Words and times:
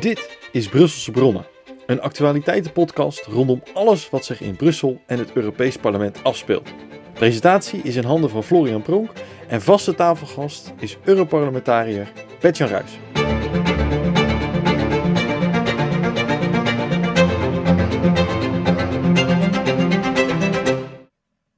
Dit 0.00 0.38
is 0.52 0.68
Brusselse 0.68 1.10
Bronnen, 1.10 1.46
een 1.86 2.00
actualiteitenpodcast 2.00 3.24
rondom 3.24 3.62
alles 3.74 4.10
wat 4.10 4.24
zich 4.24 4.40
in 4.40 4.56
Brussel 4.56 5.00
en 5.06 5.18
het 5.18 5.32
Europees 5.32 5.76
Parlement 5.76 6.24
afspeelt. 6.24 6.74
Presentatie 7.12 7.82
is 7.82 7.96
in 7.96 8.04
handen 8.04 8.30
van 8.30 8.42
Florian 8.42 8.82
Pronk 8.82 9.10
en 9.48 9.62
vaste 9.62 9.94
tafelgast 9.94 10.72
is 10.78 10.96
Europarlementariër 11.04 12.12
Petjan 12.38 12.68
Ruijs. 12.68 12.98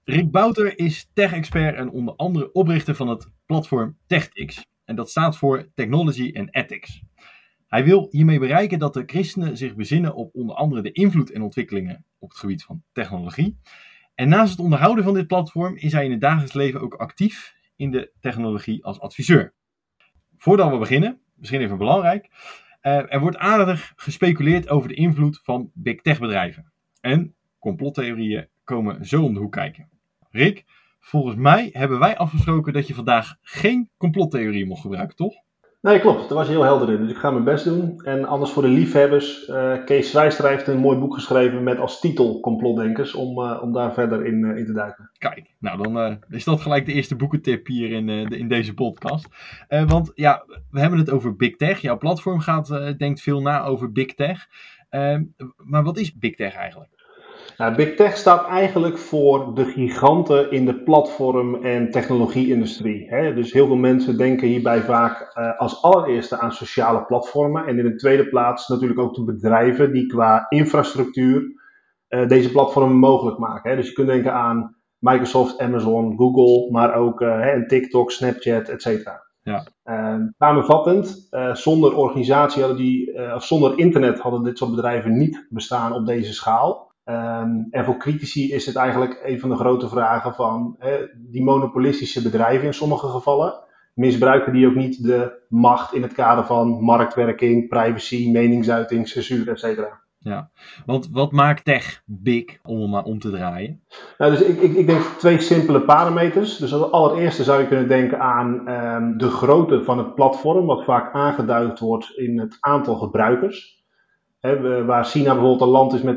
Rick 0.05 0.31
Bouter 0.31 0.79
is 0.79 1.11
tech-expert 1.15 1.77
en 1.77 1.91
onder 1.91 2.15
andere 2.17 2.53
oprichter 2.53 2.95
van 2.95 3.09
het 3.09 3.29
platform 3.47 3.97
TechTix. 4.07 4.67
En 4.85 4.97
dat 4.97 5.11
staat 5.11 5.37
voor 5.37 5.69
Technology 5.75 6.33
and 6.35 6.55
Ethics. 6.55 7.03
Hij 7.69 7.85
wil 7.85 8.07
hiermee 8.11 8.39
bereiken 8.39 8.79
dat 8.79 8.95
de 8.95 9.03
christenen 9.07 9.57
zich 9.57 9.75
bezinnen 9.75 10.15
op 10.15 10.35
onder 10.35 10.57
andere 10.57 10.83
de 10.83 10.93
invloed 10.93 11.31
en 11.31 11.43
ontwikkelingen 11.43 12.05
op 12.19 12.29
het 12.29 12.39
gebied 12.39 12.65
van 12.65 12.83
technologie. 12.93 13.59
En 14.15 14.29
naast 14.29 14.51
het 14.51 14.61
onderhouden 14.61 15.05
van 15.05 15.15
dit 15.15 15.27
platform 15.27 15.77
is 15.77 15.93
hij 15.93 16.05
in 16.05 16.11
het 16.11 16.21
dagelijks 16.21 16.53
leven 16.53 16.81
ook 16.81 16.95
actief 16.95 17.55
in 17.77 17.91
de 17.91 18.13
technologie 18.21 18.85
als 18.85 19.01
adviseur. 19.01 19.55
Voordat 20.37 20.71
we 20.71 20.79
beginnen, 20.79 21.21
misschien 21.35 21.61
even 21.61 21.79
belangrijk, 21.79 22.29
uh, 22.83 23.13
er 23.13 23.21
wordt 23.21 23.37
aardig 23.37 23.93
gespeculeerd 23.97 24.69
over 24.69 24.89
de 24.89 24.95
invloed 24.95 25.41
van 25.43 25.71
big 25.75 26.01
tech 26.01 26.19
bedrijven. 26.19 26.73
En 27.01 27.35
complottheorieën 27.59 28.49
komen 28.65 29.07
zo 29.07 29.25
om 29.25 29.35
de 29.35 29.41
hoek 29.41 29.53
kijken. 29.53 29.89
Rick, 30.31 30.65
volgens 31.01 31.37
mij 31.37 31.71
hebben 31.73 31.99
wij 31.99 32.17
afgesproken 32.17 32.73
dat 32.73 32.87
je 32.87 32.95
vandaag 32.95 33.37
geen 33.43 33.91
complottheorie 33.97 34.67
mocht 34.67 34.81
gebruiken, 34.81 35.17
toch? 35.17 35.35
Nee, 35.81 36.01
klopt. 36.01 36.29
Daar 36.29 36.39
was 36.39 36.47
je 36.47 36.53
heel 36.53 36.63
helder 36.63 36.91
in. 36.93 37.01
Dus 37.01 37.11
ik 37.11 37.17
ga 37.17 37.31
mijn 37.31 37.45
best 37.45 37.65
doen. 37.65 38.01
En 38.01 38.25
anders 38.25 38.51
voor 38.51 38.63
de 38.63 38.69
liefhebbers, 38.69 39.49
uh, 39.49 39.85
Kees 39.85 40.11
Zwijster 40.11 40.49
heeft 40.49 40.67
een 40.67 40.79
mooi 40.79 40.99
boek 40.99 41.15
geschreven 41.15 41.63
met 41.63 41.79
als 41.79 42.01
titel 42.01 42.41
Complotdenkers, 42.41 43.15
om, 43.15 43.39
uh, 43.39 43.59
om 43.63 43.73
daar 43.73 43.93
verder 43.93 44.27
in, 44.27 44.45
uh, 44.45 44.57
in 44.57 44.67
te 44.67 44.73
duiken. 44.73 45.11
Kijk, 45.19 45.55
nou 45.59 45.83
dan 45.83 46.23
is 46.29 46.45
dat 46.45 46.61
gelijk 46.61 46.87
de 46.87 46.93
eerste 46.93 47.17
boekentip 47.17 47.67
hier 47.67 47.91
in, 47.91 48.09
in 48.09 48.49
deze 48.49 48.75
podcast. 48.75 49.29
want 49.69 50.13
ja, 50.15 50.45
we 50.71 50.81
hebben 50.81 50.99
het 50.99 51.11
over 51.11 51.37
Big 51.37 51.57
Tech. 51.57 51.81
Jouw 51.81 51.99
platform 51.99 52.41
gaat, 52.41 52.99
denkt 52.99 53.21
veel 53.21 53.41
na 53.41 53.65
over 53.65 53.93
Big 53.93 54.15
Tech. 54.15 54.47
maar 55.57 55.83
wat 55.83 55.99
is 55.99 56.19
Big 56.19 56.35
Tech 56.35 56.55
eigenlijk? 56.55 56.98
Nou, 57.59 57.75
Big 57.75 57.95
Tech 57.95 58.17
staat 58.17 58.47
eigenlijk 58.47 58.99
voor 58.99 59.55
de 59.55 59.65
giganten 59.65 60.51
in 60.51 60.67
de 60.67 60.83
platform- 60.83 61.65
en 61.65 61.91
technologie-industrie. 61.91 63.35
Dus 63.35 63.53
heel 63.53 63.67
veel 63.67 63.77
mensen 63.77 64.17
denken 64.17 64.49
hierbij 64.49 64.81
vaak 64.81 65.21
uh, 65.39 65.59
als 65.59 65.83
allereerste 65.83 66.39
aan 66.39 66.53
sociale 66.53 67.05
platformen. 67.05 67.67
En 67.67 67.79
in 67.79 67.85
de 67.85 67.95
tweede 67.95 68.29
plaats 68.29 68.69
natuurlijk 68.69 69.01
ook 69.01 69.15
de 69.15 69.25
bedrijven 69.25 69.93
die 69.93 70.07
qua 70.07 70.47
infrastructuur 70.49 71.43
uh, 72.09 72.29
deze 72.29 72.51
platformen 72.51 72.97
mogelijk 72.97 73.39
maken. 73.39 73.71
Hè. 73.71 73.77
Dus 73.77 73.87
je 73.87 73.93
kunt 73.93 74.09
denken 74.09 74.33
aan 74.33 74.77
Microsoft, 74.99 75.59
Amazon, 75.59 76.17
Google, 76.17 76.71
maar 76.71 76.95
ook 76.95 77.21
uh, 77.21 77.67
TikTok, 77.67 78.11
Snapchat, 78.11 78.69
et 78.69 78.83
cetera. 78.83 79.27
Ja. 79.43 79.65
samenvattend, 80.39 81.29
zonder 81.53 81.97
organisatie 81.97 82.63
hadden 82.63 82.81
die, 82.81 83.35
of 83.35 83.45
zonder 83.45 83.79
internet 83.79 84.19
hadden 84.19 84.43
dit 84.43 84.59
soort 84.59 84.71
bedrijven 84.71 85.17
niet 85.19 85.47
bestaan 85.51 85.93
op 85.93 86.07
deze 86.07 86.33
schaal. 86.33 86.88
Um, 87.11 87.67
en 87.71 87.85
voor 87.85 87.97
critici 87.97 88.53
is 88.53 88.67
het 88.67 88.77
eigenlijk 88.77 89.21
een 89.25 89.41
van 89.41 89.49
de 89.49 89.57
grote 89.57 89.89
vragen 89.89 90.35
van 90.35 90.77
hè, 90.79 90.97
die 91.17 91.43
monopolistische 91.43 92.23
bedrijven 92.23 92.67
in 92.67 92.75
sommige 92.75 93.09
gevallen. 93.09 93.55
Misbruiken 93.95 94.53
die 94.53 94.67
ook 94.67 94.75
niet 94.75 95.03
de 95.03 95.45
macht 95.49 95.95
in 95.95 96.03
het 96.03 96.13
kader 96.13 96.45
van 96.45 96.69
marktwerking, 96.69 97.69
privacy, 97.69 98.31
meningsuiting, 98.31 99.09
censuur, 99.09 99.49
etc. 99.49 99.81
Ja, 100.19 100.51
want 100.87 101.09
wat 101.13 101.33
maakt 101.33 101.65
tech 101.65 102.03
big 102.05 102.59
om 102.63 102.81
hem 102.81 102.91
maar 102.91 103.05
om 103.05 103.19
te 103.19 103.31
draaien? 103.31 103.83
Nou, 104.19 104.31
dus 104.31 104.43
ik, 104.43 104.61
ik, 104.61 104.75
ik 104.75 104.87
denk 104.87 105.03
twee 105.03 105.41
simpele 105.41 105.81
parameters. 105.81 106.57
Dus 106.57 106.73
als 106.73 106.91
allereerste 106.91 107.45
zou 107.45 107.61
je 107.61 107.69
kunnen 107.69 107.89
denken 107.89 108.21
aan 108.21 108.69
um, 108.69 109.19
de 109.19 109.31
grootte 109.31 109.85
van 109.85 109.99
het 109.99 110.15
platform, 110.15 110.67
wat 110.67 110.85
vaak 110.85 111.15
aangeduid 111.15 111.79
wordt 111.79 112.17
in 112.17 112.39
het 112.39 112.57
aantal 112.61 112.95
gebruikers 112.95 113.78
waar 114.41 115.05
China 115.05 115.33
bijvoorbeeld 115.33 115.61
een 115.61 115.69
land 115.69 115.93
is 115.93 116.03
met 116.03 116.17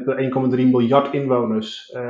1,3 0.56 0.66
miljard 0.72 1.14
inwoners. 1.14 1.92
Uh, 1.96 2.02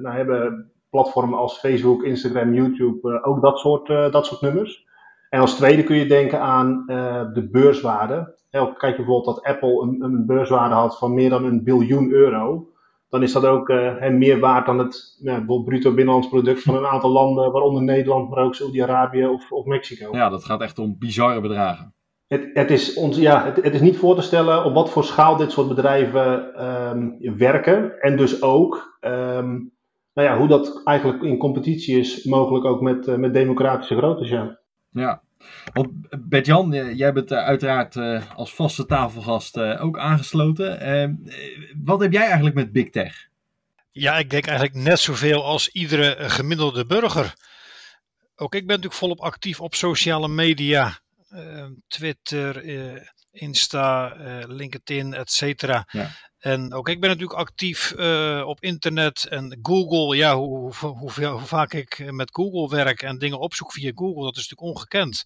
nou 0.00 0.16
hebben 0.16 0.70
platformen 0.90 1.38
als 1.38 1.58
Facebook, 1.58 2.02
Instagram, 2.02 2.54
YouTube 2.54 3.10
uh, 3.10 3.28
ook 3.28 3.42
dat 3.42 3.58
soort, 3.58 3.88
uh, 3.88 4.10
dat 4.12 4.26
soort 4.26 4.40
nummers. 4.40 4.84
En 5.30 5.40
als 5.40 5.54
tweede 5.54 5.84
kun 5.84 5.96
je 5.96 6.06
denken 6.06 6.40
aan 6.40 6.84
de 7.34 7.48
beurswaarde. 7.52 8.34
kijk 8.50 8.96
bijvoorbeeld 8.96 9.24
dat 9.24 9.42
Apple 9.42 9.82
een, 9.82 10.02
een, 10.02 10.26
beurswaarde 10.26 10.74
had 10.74 10.98
van 10.98 11.14
meer 11.14 11.30
dan 11.30 11.44
een 11.44 11.64
biljoen 11.64 12.10
euro. 12.10 12.68
Dan 13.08 13.22
is 13.22 13.32
dat 13.32 13.46
ook 13.46 13.68
meer 14.10 14.40
waard 14.40 14.66
dan 14.66 14.78
het 14.78 15.18
bruto 15.64 15.94
binnenlands 15.94 16.28
product 16.28 16.62
van 16.62 16.74
een 16.74 16.86
aantal 16.86 17.10
landen, 17.10 17.52
waaronder 17.52 17.82
Nederland, 17.82 18.30
maar 18.30 18.44
ook 18.44 18.54
Saudi-Arabië 18.54 19.26
of, 19.26 19.52
of 19.52 19.64
Mexico. 19.64 20.16
Ja, 20.16 20.28
dat 20.28 20.44
gaat 20.44 20.60
echt 20.60 20.78
om 20.78 20.96
bizarre 20.98 21.40
bedragen. 21.40 21.94
Het, 22.26 22.50
het, 22.52 22.70
is 22.70 22.94
ons, 22.94 23.16
ja, 23.16 23.44
het, 23.44 23.56
het, 23.56 23.74
is 23.74 23.80
niet 23.80 23.96
voor 23.96 24.14
te 24.14 24.22
stellen 24.22 24.64
op 24.64 24.74
wat 24.74 24.90
voor 24.90 25.04
schaal 25.04 25.36
dit 25.36 25.52
soort 25.52 25.68
bedrijven 25.68 26.64
um, 26.64 27.36
werken. 27.38 28.00
En 28.00 28.16
dus 28.16 28.42
ook 28.42 28.98
um, 29.00 29.74
nou 30.16 30.28
ja, 30.28 30.38
hoe 30.38 30.48
dat 30.48 30.80
eigenlijk 30.84 31.22
in 31.22 31.38
competitie 31.38 31.98
is, 31.98 32.24
mogelijk 32.24 32.64
ook 32.64 32.80
met, 32.80 33.06
uh, 33.06 33.14
met 33.14 33.34
democratische 33.34 33.96
groottes. 33.96 34.28
Ja. 34.28 34.58
ja, 34.90 35.22
want 35.72 35.88
Bert-Jan, 36.28 36.72
eh, 36.72 36.96
jij 36.96 37.12
bent 37.12 37.32
uh, 37.32 37.38
uiteraard 37.38 37.94
uh, 37.94 38.22
als 38.34 38.54
vaste 38.54 38.86
tafelgast 38.86 39.58
ook 39.58 39.98
aangesloten. 39.98 40.80
Ehm, 40.80 41.14
wat 41.84 42.00
heb 42.00 42.12
jij 42.12 42.24
eigenlijk 42.24 42.54
met 42.54 42.72
Big 42.72 42.90
Tech? 42.90 43.28
Ja, 43.90 44.18
ik 44.18 44.30
denk 44.30 44.46
eigenlijk 44.46 44.78
net 44.78 44.98
zoveel 44.98 45.44
als 45.44 45.68
iedere 45.68 46.14
gemiddelde 46.18 46.86
burger. 46.86 47.34
Ook 48.36 48.54
ik 48.54 48.66
ben 48.66 48.76
natuurlijk 48.76 48.94
volop 48.94 49.20
actief 49.20 49.60
op 49.60 49.74
sociale 49.74 50.28
media. 50.28 50.98
Ehm, 51.28 51.72
Twitter, 51.88 52.64
uh, 52.64 53.02
Insta, 53.30 54.16
uh, 54.16 54.44
LinkedIn, 54.46 55.14
et 55.14 55.30
cetera. 55.30 55.88
Ja. 55.90 56.10
En 56.38 56.72
ook 56.72 56.88
ik 56.88 57.00
ben 57.00 57.10
natuurlijk 57.10 57.38
actief 57.38 57.92
uh, 57.96 58.42
op 58.46 58.62
internet 58.62 59.24
en 59.24 59.58
Google. 59.62 60.16
Ja, 60.16 60.36
hoe, 60.36 60.74
hoe, 60.74 61.24
hoe, 61.24 61.40
vaak 61.46 61.72
ik 61.72 62.12
met 62.12 62.34
Google 62.34 62.76
werk 62.76 63.02
en 63.02 63.18
dingen 63.18 63.38
opzoek 63.38 63.72
via 63.72 63.92
Google, 63.94 64.24
dat 64.24 64.36
is 64.36 64.48
natuurlijk 64.48 64.76
ongekend, 64.76 65.22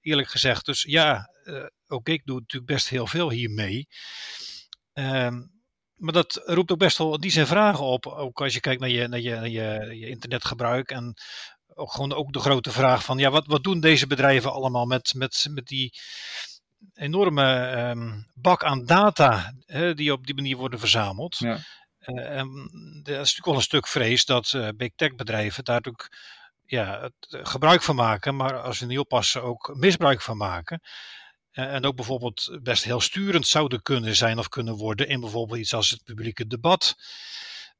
eerlijk 0.00 0.28
gezegd. 0.28 0.64
Dus 0.64 0.82
ja, 0.82 1.28
ook 1.86 2.08
ik 2.08 2.24
doe 2.24 2.38
natuurlijk 2.38 2.72
best 2.72 2.88
heel 2.88 3.06
veel 3.06 3.30
hiermee. 3.30 3.86
Um, 4.92 5.54
maar 5.94 6.12
dat 6.12 6.42
roept 6.44 6.72
ook 6.72 6.78
best 6.78 6.98
wel 6.98 7.20
die 7.20 7.30
zijn 7.30 7.46
vragen 7.46 7.84
op. 7.84 8.06
Ook 8.06 8.40
als 8.40 8.54
je 8.54 8.60
kijkt 8.60 8.80
naar 8.80 8.90
je, 8.90 9.08
naar 9.08 9.20
je, 9.20 9.34
naar 9.34 9.48
je, 9.48 9.96
je 9.98 10.08
internetgebruik 10.08 10.90
en 10.90 11.14
ook 11.74 11.92
gewoon 11.92 12.12
ook 12.12 12.32
de 12.32 12.38
grote 12.38 12.72
vraag 12.72 13.04
van 13.04 13.18
ja, 13.18 13.30
wat, 13.30 13.46
wat 13.46 13.62
doen 13.62 13.80
deze 13.80 14.06
bedrijven 14.06 14.52
allemaal 14.52 14.86
met, 14.86 15.14
met, 15.14 15.46
met 15.50 15.66
die 15.66 15.92
enorme 16.94 17.76
um, 17.90 18.26
bak 18.34 18.64
aan 18.64 18.84
data 18.84 19.54
hè, 19.66 19.94
die 19.94 20.12
op 20.12 20.26
die 20.26 20.34
manier 20.34 20.56
worden 20.56 20.78
verzameld. 20.78 21.38
Ja. 21.38 21.58
Uh, 22.00 22.38
en 22.38 22.70
er 23.04 23.12
is 23.12 23.16
natuurlijk 23.16 23.44
wel 23.44 23.54
een 23.54 23.62
stuk 23.62 23.86
vrees 23.86 24.24
dat 24.24 24.52
uh, 24.52 24.68
big 24.76 24.90
tech 24.96 25.14
bedrijven 25.14 25.64
daar 25.64 25.74
natuurlijk 25.74 26.16
ja, 26.66 27.00
het 27.00 27.48
gebruik 27.48 27.82
van 27.82 27.94
maken, 27.94 28.36
maar 28.36 28.60
als 28.60 28.78
ze 28.78 28.86
niet 28.86 28.98
oppassen 28.98 29.42
ook 29.42 29.74
misbruik 29.74 30.22
van 30.22 30.36
maken. 30.36 30.80
Uh, 31.52 31.74
en 31.74 31.84
ook 31.84 31.96
bijvoorbeeld 31.96 32.58
best 32.62 32.84
heel 32.84 33.00
sturend 33.00 33.46
zouden 33.46 33.82
kunnen 33.82 34.16
zijn 34.16 34.38
of 34.38 34.48
kunnen 34.48 34.74
worden 34.74 35.08
in 35.08 35.20
bijvoorbeeld 35.20 35.58
iets 35.58 35.74
als 35.74 35.90
het 35.90 36.04
publieke 36.04 36.46
debat. 36.46 36.94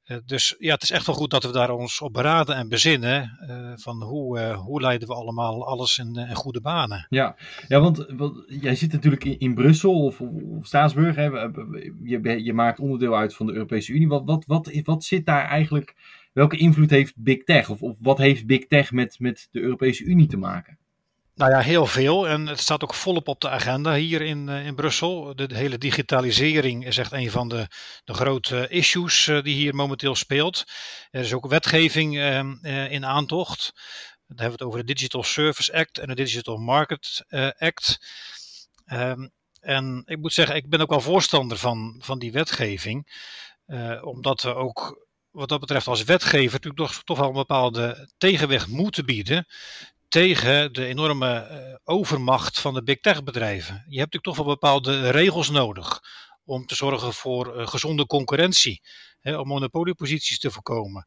Eh, 0.04 0.16
dus 0.26 0.54
ja, 0.58 0.74
het 0.74 0.82
is 0.82 0.90
echt 0.90 1.06
wel 1.06 1.14
goed 1.14 1.30
dat 1.30 1.44
we 1.44 1.52
daar 1.52 1.70
ons 1.70 2.00
op 2.00 2.12
beraden 2.12 2.56
en 2.56 2.68
bezinnen. 2.68 3.38
Uh, 3.48 3.72
van 3.74 4.02
hoe, 4.02 4.38
uh, 4.38 4.58
hoe 4.58 4.80
leiden 4.80 5.08
we 5.08 5.14
allemaal 5.14 5.66
alles 5.66 5.98
in, 5.98 6.34
goede 6.34 6.60
banen. 6.60 7.06
Ja, 7.08 7.36
ja 7.68 7.80
want, 7.80 8.06
want 8.16 8.44
jij 8.46 8.74
zit 8.74 8.92
natuurlijk 8.92 9.24
in, 9.24 9.38
in 9.38 9.54
Brussel 9.54 10.04
of, 10.04 10.20
of 10.20 10.66
Straatsburg. 10.66 11.16
Hè? 11.16 11.24
Je, 12.02 12.44
je, 12.44 12.52
maakt 12.52 12.80
onderdeel 12.80 13.16
uit 13.16 13.34
van 13.34 13.46
de 13.46 13.52
Europese 13.52 13.92
Unie. 13.92 14.08
Wat, 14.08 14.22
wat, 14.24 14.44
wat, 14.46 14.70
wat 14.84 15.04
zit 15.04 15.26
daar 15.26 15.44
eigenlijk? 15.44 15.94
Welke 16.32 16.56
invloed 16.56 16.90
heeft 16.90 17.14
Big 17.16 17.44
Tech? 17.44 17.70
Of, 17.70 17.82
of 17.82 17.96
wat 17.98 18.18
heeft 18.18 18.46
Big 18.46 18.66
Tech 18.66 18.92
met, 18.92 19.18
met 19.18 19.48
de 19.50 19.60
Europese 19.60 20.04
Unie 20.04 20.26
te 20.26 20.36
maken? 20.36 20.78
Nou 21.34 21.50
ja, 21.50 21.60
heel 21.60 21.86
veel. 21.86 22.28
En 22.28 22.46
het 22.46 22.60
staat 22.60 22.82
ook 22.82 22.94
volop 22.94 23.28
op 23.28 23.40
de 23.40 23.48
agenda 23.48 23.94
hier 23.94 24.22
in, 24.22 24.48
uh, 24.48 24.66
in 24.66 24.74
Brussel. 24.74 25.36
De, 25.36 25.48
hele 25.54 25.78
digitalisering 25.78 26.86
is 26.86 26.98
echt 26.98 27.12
een 27.12 27.30
van 27.30 27.48
de, 27.48 27.66
de 28.04 28.14
grote 28.14 28.68
issues 28.68 29.26
uh, 29.26 29.42
die 29.42 29.54
hier 29.54 29.74
momenteel 29.74 30.14
speelt. 30.14 30.64
Er 31.10 31.20
is 31.20 31.32
ook 31.32 31.46
wetgeving 31.46 32.14
uh, 32.16 32.92
in 32.92 33.04
aantocht. 33.04 33.72
Dan 34.26 34.36
hebben 34.38 34.46
we 34.46 34.52
het 34.52 34.62
over 34.62 34.78
de 34.78 34.94
Digital 34.94 35.22
Service 35.22 35.72
Act 35.72 35.98
en 35.98 36.06
de 36.06 36.14
Digital 36.14 36.56
Market 36.56 37.24
Act. 37.58 37.98
Um, 38.92 39.30
en 39.60 40.02
ik 40.06 40.18
moet 40.18 40.32
zeggen, 40.32 40.56
ik 40.56 40.68
ben 40.68 40.80
ook 40.80 40.90
wel 40.90 41.00
voorstander 41.00 41.58
van, 41.58 42.00
van 42.04 42.18
die 42.18 42.32
wetgeving. 42.32 43.08
omdat 44.02 44.42
we 44.42 44.54
ook 44.54 45.06
wat 45.30 45.48
dat 45.48 45.60
betreft 45.60 45.86
als 45.86 46.04
wetgever 46.04 46.52
natuurlijk 46.52 46.76
toch, 46.76 47.02
toch 47.04 47.18
wel 47.18 47.28
een 47.28 47.32
bepaalde 47.32 48.08
tegenweg 48.18 48.66
moeten 48.66 49.06
bieden 49.06 49.46
tegen 50.14 50.72
de 50.72 50.86
enorme 50.86 51.80
overmacht 51.84 52.60
van 52.60 52.74
de 52.74 52.82
big 52.82 53.00
tech 53.00 53.22
bedrijven. 53.22 53.74
Je 53.74 53.98
hebt 53.98 54.12
natuurlijk 54.12 54.24
toch 54.24 54.36
wel 54.36 54.44
bepaalde 54.44 55.10
regels 55.10 55.50
nodig 55.50 56.00
om 56.44 56.66
te 56.66 56.74
zorgen 56.74 57.12
voor 57.12 57.68
gezonde 57.68 58.06
concurrentie, 58.06 58.82
hè, 59.20 59.36
om 59.36 59.48
monopolieposities 59.48 60.38
te 60.38 60.50
voorkomen. 60.50 61.06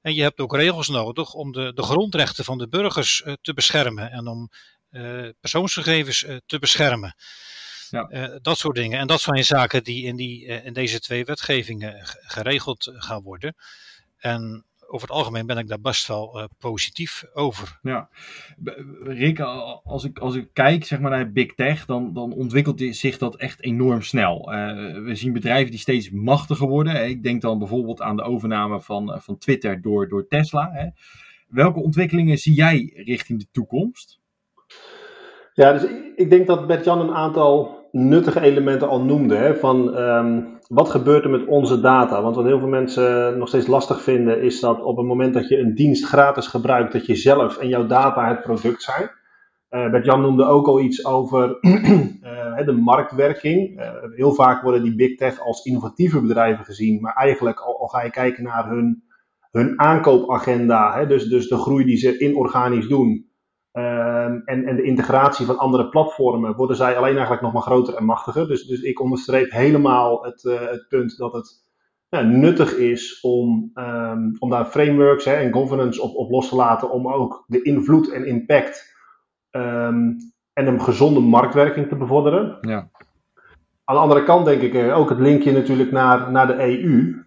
En 0.00 0.14
je 0.14 0.22
hebt 0.22 0.40
ook 0.40 0.56
regels 0.56 0.88
nodig 0.88 1.32
om 1.32 1.52
de, 1.52 1.72
de 1.74 1.82
grondrechten 1.82 2.44
van 2.44 2.58
de 2.58 2.68
burgers 2.68 3.24
te 3.40 3.54
beschermen 3.54 4.10
en 4.10 4.26
om 4.26 4.50
persoonsgegevens 5.40 6.26
te 6.46 6.58
beschermen. 6.58 7.16
Ja. 7.90 8.38
dat 8.42 8.58
soort 8.58 8.76
dingen. 8.76 8.98
En 8.98 9.06
dat 9.06 9.20
zijn 9.20 9.44
zaken 9.44 9.84
die 9.84 10.04
in, 10.04 10.16
die, 10.16 10.44
in 10.44 10.72
deze 10.72 11.00
twee 11.00 11.24
wetgevingen 11.24 12.00
geregeld 12.04 12.92
gaan 12.94 13.22
worden. 13.22 13.54
En 14.16 14.64
over 14.88 15.08
het 15.08 15.16
algemeen 15.16 15.46
ben 15.46 15.58
ik 15.58 15.68
daar 15.68 15.80
best 15.80 16.08
wel 16.08 16.38
uh, 16.38 16.44
positief 16.58 17.24
over. 17.32 17.78
Ja, 17.82 18.08
Rick, 19.02 19.40
als 19.84 20.04
ik, 20.04 20.18
als 20.18 20.34
ik 20.34 20.48
kijk 20.52 20.84
zeg 20.84 21.00
maar, 21.00 21.10
naar 21.10 21.32
Big 21.32 21.54
Tech, 21.54 21.86
dan, 21.86 22.12
dan 22.12 22.32
ontwikkelt 22.32 22.82
zich 22.90 23.18
dat 23.18 23.36
echt 23.36 23.62
enorm 23.62 24.02
snel. 24.02 24.52
Uh, 24.52 25.04
we 25.04 25.14
zien 25.14 25.32
bedrijven 25.32 25.70
die 25.70 25.80
steeds 25.80 26.10
machtiger 26.10 26.68
worden. 26.68 27.08
Ik 27.08 27.22
denk 27.22 27.42
dan 27.42 27.58
bijvoorbeeld 27.58 28.02
aan 28.02 28.16
de 28.16 28.22
overname 28.22 28.80
van, 28.80 29.12
eh, 29.12 29.20
van 29.20 29.38
Twitter 29.38 29.82
door, 29.82 30.08
door 30.08 30.26
Tesla. 30.26 30.70
Hè. 30.72 30.86
Welke 31.48 31.82
ontwikkelingen 31.82 32.38
zie 32.38 32.54
jij 32.54 32.92
richting 32.94 33.38
de 33.38 33.46
toekomst? 33.52 34.20
Ja, 35.54 35.72
dus 35.72 35.86
ik 36.16 36.30
denk 36.30 36.46
dat 36.46 36.66
Bert-Jan 36.66 37.00
een 37.00 37.14
aantal 37.14 37.88
nuttige 37.92 38.40
elementen 38.40 38.88
al 38.88 39.00
noemde. 39.00 39.36
Hè, 39.36 39.54
van 39.54 39.96
um, 39.96 40.55
wat 40.68 40.90
gebeurt 40.90 41.24
er 41.24 41.30
met 41.30 41.46
onze 41.46 41.80
data? 41.80 42.22
Want 42.22 42.36
wat 42.36 42.44
heel 42.44 42.58
veel 42.58 42.68
mensen 42.68 43.38
nog 43.38 43.48
steeds 43.48 43.66
lastig 43.66 44.02
vinden, 44.02 44.42
is 44.42 44.60
dat 44.60 44.82
op 44.82 44.96
het 44.96 45.06
moment 45.06 45.34
dat 45.34 45.48
je 45.48 45.58
een 45.58 45.74
dienst 45.74 46.04
gratis 46.04 46.46
gebruikt, 46.46 46.92
dat 46.92 47.06
je 47.06 47.14
zelf 47.14 47.56
en 47.56 47.68
jouw 47.68 47.86
data 47.86 48.28
het 48.28 48.42
product 48.42 48.82
zijn. 48.82 49.10
Uh, 49.70 49.90
Bert-Jan 49.90 50.20
noemde 50.20 50.44
ook 50.44 50.66
al 50.66 50.80
iets 50.80 51.04
over 51.04 51.58
uh, 51.60 52.66
de 52.66 52.72
marktwerking. 52.72 53.80
Uh, 53.80 53.90
heel 54.14 54.32
vaak 54.32 54.62
worden 54.62 54.82
die 54.82 54.94
big 54.94 55.16
tech 55.16 55.40
als 55.40 55.64
innovatieve 55.64 56.20
bedrijven 56.20 56.64
gezien, 56.64 57.00
maar 57.00 57.14
eigenlijk 57.14 57.60
al, 57.60 57.80
al 57.80 57.86
ga 57.86 58.02
je 58.02 58.10
kijken 58.10 58.44
naar 58.44 58.68
hun, 58.68 59.02
hun 59.50 59.80
aankoopagenda, 59.80 60.98
hè, 60.98 61.06
dus, 61.06 61.24
dus 61.24 61.48
de 61.48 61.56
groei 61.56 61.84
die 61.84 61.96
ze 61.96 62.18
inorganisch 62.18 62.88
doen, 62.88 63.26
Ehm, 63.76 64.40
en, 64.44 64.64
en 64.64 64.76
de 64.76 64.82
integratie 64.82 65.46
van 65.46 65.58
andere 65.58 65.88
platformen 65.88 66.56
worden 66.56 66.76
zij 66.76 66.96
alleen 66.96 67.12
eigenlijk 67.12 67.42
nog 67.42 67.52
maar 67.52 67.62
groter 67.62 67.94
en 67.94 68.04
machtiger. 68.04 68.48
Dus, 68.48 68.66
dus 68.66 68.80
ik 68.80 69.00
onderstreep 69.00 69.50
helemaal 69.50 70.24
het, 70.24 70.44
uh, 70.44 70.60
het 70.60 70.86
punt 70.88 71.16
dat 71.16 71.32
het 71.32 71.64
ja, 72.08 72.20
nuttig 72.22 72.76
is 72.76 73.20
om, 73.20 73.70
um, 73.74 74.36
om 74.38 74.50
daar 74.50 74.64
frameworks 74.64 75.24
hè, 75.24 75.32
en 75.32 75.52
governance 75.52 76.02
op, 76.02 76.14
op 76.14 76.30
los 76.30 76.48
te 76.48 76.56
laten. 76.56 76.90
Om 76.90 77.08
ook 77.08 77.44
de 77.46 77.62
invloed 77.62 78.10
en 78.10 78.26
impact 78.26 78.96
um, 79.50 80.16
en 80.52 80.66
een 80.66 80.80
gezonde 80.80 81.20
marktwerking 81.20 81.88
te 81.88 81.96
bevorderen. 81.96 82.58
Ja. 82.60 82.90
Aan 83.84 83.94
de 83.94 84.00
andere 84.00 84.22
kant 84.22 84.44
denk 84.44 84.62
ik 84.62 84.74
uh, 84.74 84.98
ook 84.98 85.08
het 85.08 85.18
linkje 85.18 85.52
natuurlijk 85.52 85.90
naar, 85.90 86.30
naar 86.30 86.46
de 86.46 86.58
EU. 86.58 87.24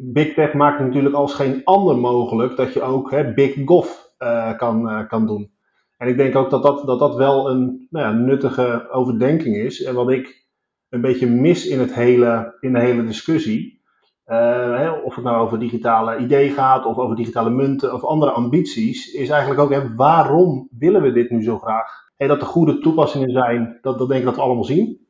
Big 0.00 0.34
Tech 0.34 0.52
maakt 0.52 0.80
natuurlijk 0.80 1.14
als 1.14 1.34
geen 1.34 1.60
ander 1.64 1.96
mogelijk 1.96 2.56
dat 2.56 2.72
je 2.72 2.82
ook 2.82 3.10
hè, 3.10 3.34
Big 3.34 3.56
Gov 3.64 3.88
uh, 4.18 4.56
kan, 4.56 5.06
kan 5.08 5.26
doen. 5.26 5.53
En 5.96 6.08
ik 6.08 6.16
denk 6.16 6.36
ook 6.36 6.50
dat 6.50 6.62
dat, 6.62 6.86
dat, 6.86 6.98
dat 6.98 7.14
wel 7.14 7.50
een 7.50 7.86
nou 7.90 8.06
ja, 8.06 8.12
nuttige 8.12 8.90
overdenking 8.90 9.56
is. 9.56 9.82
En 9.82 9.94
wat 9.94 10.10
ik 10.10 10.46
een 10.88 11.00
beetje 11.00 11.26
mis 11.26 11.66
in, 11.66 11.78
het 11.78 11.94
hele, 11.94 12.56
in 12.60 12.72
de 12.72 12.80
hele 12.80 13.04
discussie. 13.04 13.82
Hè, 14.24 14.90
of 14.90 15.14
het 15.14 15.24
nou 15.24 15.44
over 15.44 15.58
digitale 15.58 16.18
ideeën 16.18 16.52
gaat, 16.52 16.84
of 16.84 16.96
over 16.96 17.16
digitale 17.16 17.50
munten, 17.50 17.94
of 17.94 18.04
andere 18.04 18.30
ambities, 18.30 19.12
is 19.12 19.28
eigenlijk 19.28 19.60
ook 19.60 19.70
hè, 19.70 19.94
waarom 19.94 20.68
willen 20.78 21.02
we 21.02 21.12
dit 21.12 21.30
nu 21.30 21.42
zo 21.42 21.58
graag? 21.58 22.02
Dat 22.16 22.40
er 22.40 22.46
goede 22.46 22.78
toepassingen 22.78 23.30
zijn, 23.30 23.78
dat, 23.80 23.98
dat 23.98 24.08
denk 24.08 24.20
ik 24.20 24.26
dat 24.26 24.36
we 24.36 24.42
allemaal 24.42 24.64
zien. 24.64 25.03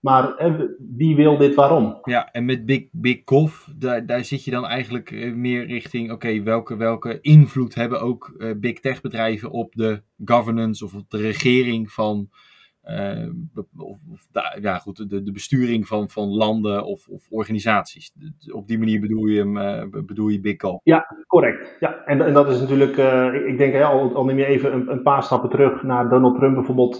Maar 0.00 0.52
wie 0.96 1.16
wil 1.16 1.36
dit 1.36 1.54
waarom? 1.54 1.98
Ja, 2.02 2.28
en 2.32 2.44
met 2.44 2.66
Big, 2.66 2.88
Big 2.92 3.22
Golf, 3.24 3.68
daar, 3.76 4.06
daar 4.06 4.24
zit 4.24 4.44
je 4.44 4.50
dan 4.50 4.66
eigenlijk 4.66 5.10
eh, 5.10 5.32
meer 5.32 5.66
richting, 5.66 6.12
oké, 6.12 6.42
welke, 6.42 6.76
welke 6.76 7.18
invloed 7.20 7.74
hebben 7.74 8.00
ook 8.00 8.34
uh, 8.36 8.50
big 8.56 8.80
tech 8.80 9.00
bedrijven 9.00 9.50
op 9.50 9.74
de 9.74 10.02
governance 10.24 10.84
of 10.84 10.94
op 10.94 11.10
de 11.10 11.18
regering 11.18 11.90
van, 11.90 12.28
uh, 12.84 13.28
of, 13.76 13.98
of 14.10 14.28
ja 14.60 14.78
goed, 14.78 15.10
de, 15.10 15.22
de 15.22 15.32
besturing 15.32 15.86
van, 15.86 16.08
van 16.08 16.28
landen 16.28 16.84
of, 16.84 17.08
of 17.08 17.26
organisaties. 17.30 18.12
Op 18.52 18.66
die 18.66 18.78
manier 18.78 19.00
bedoel 19.00 19.26
je, 19.26 19.38
hem, 19.38 19.56
uh, 19.56 20.02
bedoel 20.06 20.28
je 20.28 20.40
Big 20.40 20.60
Golf? 20.60 20.80
Ja, 20.84 21.24
correct. 21.26 21.76
Ja, 21.80 22.04
en, 22.04 22.20
en 22.20 22.32
dat 22.32 22.48
is 22.48 22.60
natuurlijk, 22.60 22.96
ik 23.46 23.58
denk, 23.58 23.82
al, 23.82 24.14
al 24.14 24.24
neem 24.24 24.38
je 24.38 24.46
even 24.46 24.72
een, 24.72 24.90
een, 24.90 25.02
paar 25.02 25.22
stappen 25.22 25.50
terug 25.50 25.82
naar 25.82 26.08
Donald 26.08 26.36
Trump 26.36 26.54
bijvoorbeeld 26.54 26.96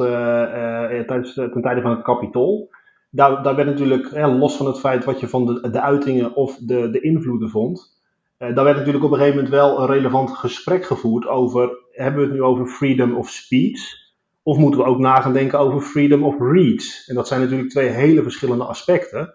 tijdens, 1.06 1.34
ten 1.34 1.62
tijde 1.62 1.80
van 1.80 1.90
het 1.90 2.02
Capitool 2.02 2.70
daar, 3.10 3.42
werd 3.42 3.68
natuurlijk, 3.68 4.10
los 4.16 4.56
van 4.56 4.66
het 4.66 4.78
feit 4.78 5.04
wat 5.04 5.20
je 5.20 5.28
van 5.28 5.46
de, 5.46 5.70
de 5.70 5.80
uitingen 5.80 6.34
of 6.34 6.56
de, 6.56 6.90
de 6.90 7.00
invloeden 7.00 7.50
vond, 7.50 7.98
uh, 8.38 8.54
daar 8.54 8.64
werd 8.64 8.76
natuurlijk 8.76 9.04
op 9.04 9.10
een 9.10 9.18
gegeven 9.18 9.36
moment 9.36 9.54
wel 9.54 9.80
een 9.80 9.86
relevant 9.86 10.30
gesprek 10.30 10.84
gevoerd 10.84 11.26
over, 11.26 11.78
hebben 11.92 12.20
we 12.20 12.26
het 12.26 12.36
nu 12.36 12.42
over 12.42 12.66
freedom 12.66 13.16
of 13.16 13.28
speech? 13.28 13.98
Of 14.42 14.58
moeten 14.58 14.80
we 14.80 14.86
ook 14.86 14.98
na 14.98 15.20
gaan 15.20 15.32
denken 15.32 15.58
over 15.58 15.80
freedom 15.80 16.24
of 16.24 16.34
reach? 16.38 17.08
En 17.08 17.14
dat 17.14 17.28
zijn 17.28 17.40
natuurlijk 17.40 17.70
twee 17.70 17.88
hele 17.88 18.22
verschillende 18.22 18.64
aspecten. 18.64 19.34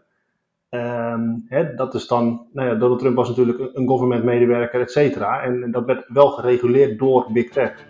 Um, 0.70 1.46
hè, 1.48 1.76
dat 1.76 1.94
is 1.94 2.08
dan, 2.08 2.48
nou 2.54 2.70
ja, 2.70 2.76
Donald 2.76 3.00
Trump 3.00 3.16
was 3.16 3.28
natuurlijk 3.28 3.70
een 3.74 3.88
government 3.88 4.24
medewerker, 4.24 4.82
et 4.82 4.92
cetera. 4.92 5.42
En 5.42 5.72
dat 5.72 5.86
werd 5.86 6.06
wel 6.08 6.30
gereguleerd 6.30 7.00
door 7.00 7.28
Big 7.32 7.50
Tech. 7.50 7.86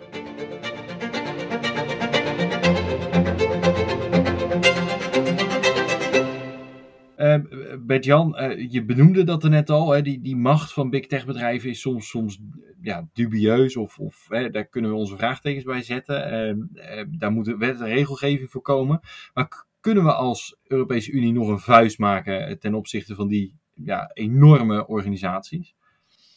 Bert-Jan, 7.80 8.42
uh, 8.42 8.70
je 8.70 8.84
benoemde 8.84 9.24
dat 9.24 9.44
er 9.44 9.50
net 9.50 9.70
al. 9.70 9.90
Hè, 9.90 10.02
die, 10.02 10.20
die 10.20 10.36
macht 10.36 10.72
van 10.72 10.90
big 10.90 11.06
tech 11.06 11.26
bedrijven 11.26 11.70
is 11.70 11.80
soms, 11.80 12.08
soms 12.08 12.38
ja, 12.82 13.08
dubieus. 13.12 13.76
Of, 13.76 13.98
of 13.98 14.26
hè, 14.28 14.50
daar 14.50 14.66
kunnen 14.66 14.90
we 14.90 14.96
onze 14.96 15.16
vraagtekens 15.16 15.64
bij 15.64 15.82
zetten. 15.82 16.32
Uh, 16.74 17.04
daar 17.18 17.32
moet 17.32 17.54
wet 17.58 17.80
en 17.80 17.86
regelgeving 17.86 18.50
voor 18.50 18.62
komen. 18.62 19.00
Maar 19.34 19.64
kunnen 19.80 20.04
we 20.04 20.12
als 20.12 20.56
Europese 20.62 21.10
Unie 21.10 21.32
nog 21.32 21.48
een 21.48 21.60
vuist 21.60 21.98
maken 21.98 22.58
ten 22.58 22.74
opzichte 22.74 23.14
van 23.14 23.28
die 23.28 23.54
ja, 23.74 24.10
enorme 24.12 24.86
organisaties? 24.86 25.74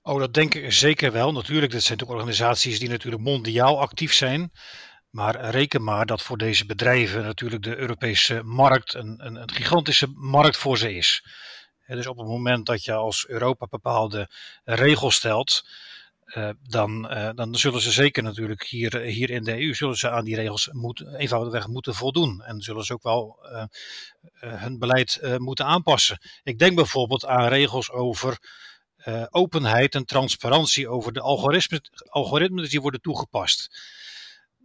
Oh, 0.04 0.20
dat 0.20 0.34
denk 0.34 0.54
ik 0.54 0.72
zeker 0.72 1.12
wel. 1.12 1.32
Natuurlijk, 1.32 1.72
dat 1.72 1.82
zijn 1.82 2.04
ook 2.04 2.10
organisaties 2.10 2.80
die 2.80 2.90
natuurlijk 2.90 3.24
mondiaal 3.24 3.80
actief 3.80 4.14
zijn. 4.14 4.52
Maar 5.10 5.50
reken 5.50 5.84
maar 5.84 6.06
dat 6.06 6.22
voor 6.22 6.38
deze 6.38 6.66
bedrijven 6.66 7.24
natuurlijk 7.24 7.64
de 7.64 7.78
Europese 7.78 8.44
markt 8.44 8.94
een, 8.94 9.26
een, 9.26 9.36
een 9.36 9.52
gigantische 9.52 10.08
markt 10.14 10.58
voor 10.58 10.78
ze 10.78 10.94
is. 10.96 11.26
dus 11.88 12.08
op 12.08 12.18
het 12.18 12.28
moment 12.28 12.66
dat 12.66 12.84
je 12.84 12.94
als 12.94 13.28
Europa 13.28 13.66
bepaalde 13.70 14.30
regels 14.64 15.16
stelt, 15.16 15.64
uh, 16.36 16.50
dan, 16.62 17.12
uh, 17.12 17.30
dan 17.36 17.56
zullen 17.56 17.82
ze 17.82 17.92
zeker 17.92 18.24
natuurlijk 18.24 18.64
hier, 18.64 18.98
hier 18.98 19.30
in 19.30 19.44
de 19.44 19.62
EU 19.62 19.74
zullen 19.74 19.98
ze 19.98 20.10
aan 20.10 20.26
die 20.26 20.36
regels 20.36 20.70
moet, 20.72 21.06
eenvoudigweg 21.18 21.68
moeten 21.68 21.96
voldoen. 21.96 22.42
En 22.42 22.62
zullen 22.62 22.84
ze 22.84 22.94
ook 22.94 23.04
wel 23.04 23.38
uh, 23.44 23.64
hun 24.32 24.80
beleid 24.80 25.22
moeten 25.38 25.66
aanpassen. 25.66 26.20
Ik 26.44 26.60
denk 26.60 26.76
bijvoorbeeld 26.76 27.26
aan 27.26 27.48
regels 27.48 27.92
over 27.92 28.38
openheid 29.30 29.96
en 29.96 30.06
transparantie 30.06 30.90
over 30.90 31.14
de 31.14 31.22
algoritmes, 31.22 31.82
algoritmes 32.10 32.70
die 32.70 32.82
worden 32.82 33.02
toegepast. 33.02 33.70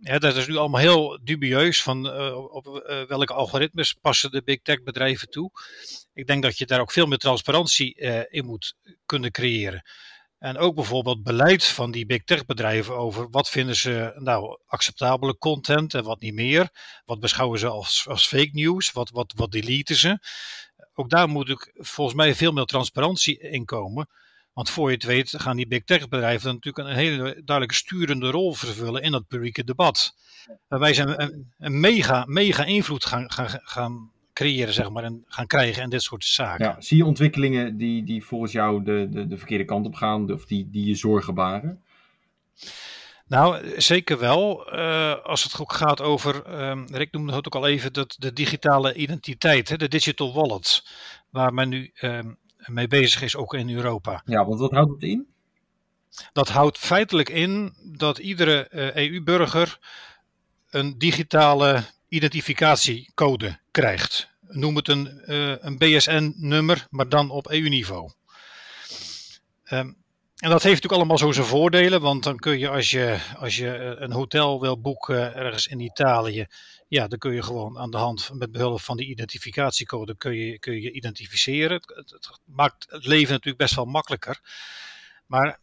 Ja, 0.07 0.19
dat 0.19 0.37
is 0.37 0.47
nu 0.47 0.57
allemaal 0.57 0.81
heel 0.81 1.19
dubieus 1.23 1.83
van 1.83 2.07
uh, 2.07 2.55
op 2.55 2.67
uh, 2.67 3.03
welke 3.03 3.33
algoritmes 3.33 3.93
passen 3.93 4.31
de 4.31 4.43
big 4.43 4.63
tech 4.63 4.83
bedrijven 4.83 5.31
toe. 5.31 5.51
Ik 6.13 6.27
denk 6.27 6.43
dat 6.43 6.59
je 6.59 6.67
daar 6.67 6.81
ook 6.81 6.93
veel 6.93 7.07
meer 7.07 7.19
transparantie 7.19 8.01
uh, 8.01 8.21
in 8.29 8.45
moet 8.45 8.75
kunnen 9.07 9.31
creëren. 9.31 9.83
En 10.39 10.59
ook 10.59 10.75
bijvoorbeeld 10.75 11.23
beleid 11.23 11.65
van 11.65 11.91
die 11.91 12.07
big 12.07 12.25
tech 12.25 12.45
bedrijven 12.45 12.97
over 12.97 13.31
wat 13.31 13.49
vinden 13.49 13.77
ze 13.77 14.13
nou 14.19 14.59
acceptabele 14.67 15.39
content 15.39 15.95
en 15.95 16.05
wat 16.05 16.21
niet 16.21 16.35
meer. 16.35 16.69
Wat 17.05 17.21
beschouwen 17.21 17.59
ze 17.59 17.69
als, 17.69 18.07
als 18.09 18.27
fake 18.27 18.51
news, 18.53 18.93
wat, 18.93 19.11
wat, 19.11 19.33
wat 19.37 19.51
deleten 19.51 19.97
ze. 19.97 20.19
Ook 20.95 21.11
daar 21.11 21.29
moet 21.29 21.49
ik 21.49 21.71
volgens 21.75 22.17
mij 22.17 22.35
veel 22.35 22.53
meer 22.53 22.65
transparantie 22.65 23.39
in 23.39 23.65
komen. 23.65 24.09
Want 24.55 24.71
voor 24.71 24.89
je 24.89 24.95
het 24.95 25.05
weet 25.05 25.35
gaan 25.37 25.57
die 25.57 25.67
big 25.67 25.85
tech 25.85 26.09
bedrijven 26.09 26.55
natuurlijk 26.55 26.89
een 26.89 26.95
hele 26.95 27.23
duidelijke 27.23 27.75
sturende 27.75 28.31
rol 28.31 28.55
vervullen 28.55 29.03
in 29.03 29.13
dat 29.13 29.29
publieke 29.29 29.65
debat. 29.65 30.15
Wij 30.69 30.95
zijn 30.95 31.23
een, 31.23 31.53
een, 31.59 31.81
mega, 31.81 32.25
mega 32.27 32.65
invloed 32.65 33.05
gaan, 33.05 33.31
gaan, 33.31 33.49
gaan 33.63 34.11
creëren, 34.33 34.75
zeg 34.75 34.91
maar, 34.91 35.05
en 35.05 35.25
gaan 35.27 35.47
krijgen 35.47 35.83
en 35.83 35.91
dit 35.91 36.03
soort 36.03 36.25
zaken. 36.25 36.65
Ja, 36.65 36.81
zie 36.81 36.97
je 36.97 37.05
ontwikkelingen 37.05 37.77
die, 37.77 38.05
die 38.05 38.25
volgens 38.25 38.53
jou 38.53 38.85
de, 38.85 39.09
de, 39.11 39.27
de 39.27 39.39
verkeerde 39.39 39.65
kant 39.65 39.87
op 39.87 39.95
gaan, 39.95 40.33
of 40.33 40.47
die, 40.47 40.71
die 40.71 40.87
je 40.87 40.95
zorgen 40.95 41.35
baren? 41.35 41.83
Nou, 43.27 43.73
zeker 43.81 44.19
wel. 44.19 44.75
Uh, 44.75 45.15
als 45.23 45.43
het 45.43 45.61
ook 45.61 45.73
gaat 45.73 46.01
over, 46.01 46.61
um, 46.71 46.87
Rick 46.87 47.13
noemde 47.13 47.33
het 47.33 47.47
ook 47.47 47.55
al 47.55 47.67
even, 47.67 47.93
dat 47.93 48.17
de 48.19 48.33
digitale 48.33 48.95
identiteit, 48.95 49.69
hè, 49.69 49.77
de 49.77 49.89
digital 49.89 50.35
wallet, 50.35 50.87
waar 51.31 51.55
men 51.55 51.69
nu 51.69 51.91
um, 52.01 52.39
mee 52.67 52.89
bezig 52.89 53.23
is, 53.23 53.37
ook 53.37 53.55
in 53.55 53.71
Europa. 53.71 54.23
Ja, 54.25 54.47
want 54.47 54.61
wat 54.61 54.71
houdt 54.71 54.91
het 54.91 55.03
in? 55.03 55.27
dat 56.33 56.49
houdt 56.49 56.79
feitelijk 56.79 57.29
in 57.29 57.75
dat 57.83 58.19
iedere 58.19 58.69
EU-burger 58.97 59.79
een 60.71 60.99
digitale 60.99 61.85
identificatiecode 62.09 63.59
krijgt. 63.71 64.29
Noem 64.41 64.77
het 64.77 64.89
een, 64.89 65.33
een 65.67 65.79
BSN-nummer, 65.79 66.87
maar 66.91 67.09
dan 67.09 67.31
op 67.31 67.51
EU-niveau. 67.51 68.11
Um, 69.71 69.97
en 70.45 70.51
dat 70.51 70.63
heeft 70.63 70.83
natuurlijk 70.83 70.93
allemaal 70.93 71.19
zo 71.19 71.33
zijn 71.33 71.47
voordelen, 71.47 72.01
want 72.01 72.23
dan 72.23 72.37
kun 72.37 72.59
je 72.59 72.69
als 72.69 72.91
je, 72.91 73.19
als 73.39 73.57
je 73.57 73.71
eh, 73.71 73.93
een 73.97 74.13
hotel 74.13 74.61
wil 74.61 74.81
boeken 74.81 75.35
ergens 75.35 75.67
in 75.67 75.81
Italië, 75.81 76.47
ja, 76.89 77.09
dan 77.09 77.19
kun 77.19 77.35
je 77.35 77.43
gewoon 77.43 77.79
aan 77.79 77.91
de 77.91 77.97
hand, 77.97 78.31
met 78.33 78.53
behulp 78.53 78.81
van 78.81 78.97
die 78.97 79.07
identificatiecode, 79.07 80.17
kun 80.17 80.35
je 80.35 80.59
kun 80.59 80.81
je 80.81 80.93
identificeren. 80.93 81.81
Het, 81.87 82.41
maakt 82.45 82.87
het 82.89 83.07
leven 83.07 83.33
natuurlijk 83.33 83.63
best 83.63 83.75
wel 83.75 83.85
makkelijker. 83.85 84.41
Maar 85.27 85.61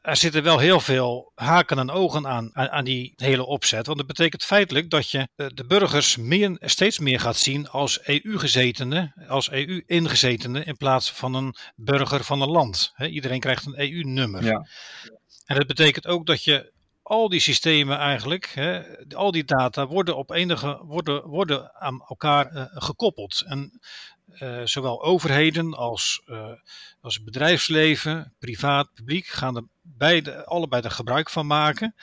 er 0.00 0.16
zitten 0.16 0.42
wel 0.42 0.58
heel 0.58 0.80
veel 0.80 1.32
haken 1.34 1.78
en 1.78 1.90
ogen 1.90 2.26
aan, 2.26 2.56
aan, 2.56 2.84
die 2.84 3.12
hele 3.16 3.46
opzet. 3.46 3.86
Want 3.86 3.98
dat 3.98 4.06
betekent 4.06 4.44
feitelijk 4.44 4.90
dat 4.90 5.10
je 5.10 5.28
eh, 5.36 5.46
de 5.54 5.64
burgers 5.64 6.16
meer, 6.16 6.56
steeds 6.60 6.98
meer 6.98 7.20
gaat 7.20 7.36
zien 7.36 7.68
als 7.68 8.00
EU-gezetenen, 8.02 9.12
als 9.28 9.50
EU-ingezetenen, 9.50 10.66
in 10.66 10.76
plaats 10.76 11.12
van 11.12 11.34
een 11.34 11.54
burger 11.76 12.24
van 12.24 12.40
een 12.40 12.50
land. 12.50 12.92
iedereen 12.96 13.40
krijgt 13.40 13.66
een 13.66 13.80
EU-nummer. 13.80 14.44
Ja. 14.44 14.66
En 15.46 15.56
dat 15.56 15.66
betekent 15.66 16.06
ook 16.06 16.26
dat 16.26 16.44
je 16.44 16.72
al 17.02 17.28
die 17.28 17.40
systemen 17.40 17.98
eigenlijk, 17.98 18.54
al 19.14 19.30
die 19.30 19.44
data, 19.44 19.86
worden 19.86 20.16
op 20.16 20.30
enige 20.30 20.82
worden, 20.84 21.26
worden 21.26 21.74
aan 21.74 22.02
elkaar 22.08 22.52
uh, 22.52 22.64
gekoppeld. 22.68 23.42
En 23.46 23.80
uh, 24.34 24.60
zowel 24.64 25.02
overheden 25.02 25.74
als, 25.74 26.22
uh, 26.26 26.52
als 27.00 27.22
bedrijfsleven, 27.22 28.34
privaat, 28.38 28.94
publiek, 28.94 29.26
gaan 29.26 29.56
er 29.56 29.64
beide, 29.82 30.44
allebei 30.44 30.82
er 30.82 30.90
gebruik 30.90 31.30
van 31.30 31.46
maken. 31.46 31.94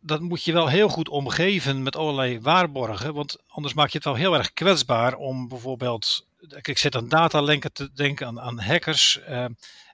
Dat 0.00 0.20
moet 0.20 0.44
je 0.44 0.52
wel 0.52 0.68
heel 0.68 0.88
goed 0.88 1.08
omgeven 1.08 1.82
met 1.82 1.96
allerlei 1.96 2.40
waarborgen, 2.40 3.14
want 3.14 3.36
anders 3.46 3.74
maak 3.74 3.88
je 3.88 3.96
het 3.96 4.06
wel 4.06 4.14
heel 4.14 4.34
erg 4.34 4.52
kwetsbaar 4.52 5.14
om 5.14 5.48
bijvoorbeeld, 5.48 6.26
ik 6.62 6.78
zit 6.78 6.96
aan 6.96 7.08
datalenken 7.08 7.72
te 7.72 7.92
denken, 7.92 8.26
aan, 8.26 8.40
aan 8.40 8.60
hackers, 8.60 9.18
uh, 9.28 9.44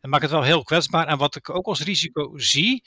en 0.01 0.11
maak 0.11 0.23
het 0.23 0.31
wel 0.31 0.43
heel 0.43 0.63
kwetsbaar. 0.63 1.07
En 1.07 1.19
wat 1.19 1.37
ik 1.37 1.51
ook 1.51 1.67
als 1.67 1.81
risico 1.81 2.39
zie, 2.39 2.85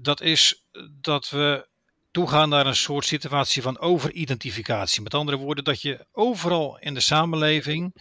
dat 0.00 0.20
is 0.20 0.64
dat 1.00 1.30
we 1.30 1.70
toegaan 2.12 2.48
naar 2.48 2.66
een 2.66 2.76
soort 2.76 3.06
situatie 3.06 3.62
van 3.62 3.78
overidentificatie. 3.78 5.02
Met 5.02 5.14
andere 5.14 5.36
woorden, 5.36 5.64
dat 5.64 5.82
je 5.82 6.06
overal 6.12 6.78
in 6.78 6.94
de 6.94 7.00
samenleving 7.00 7.94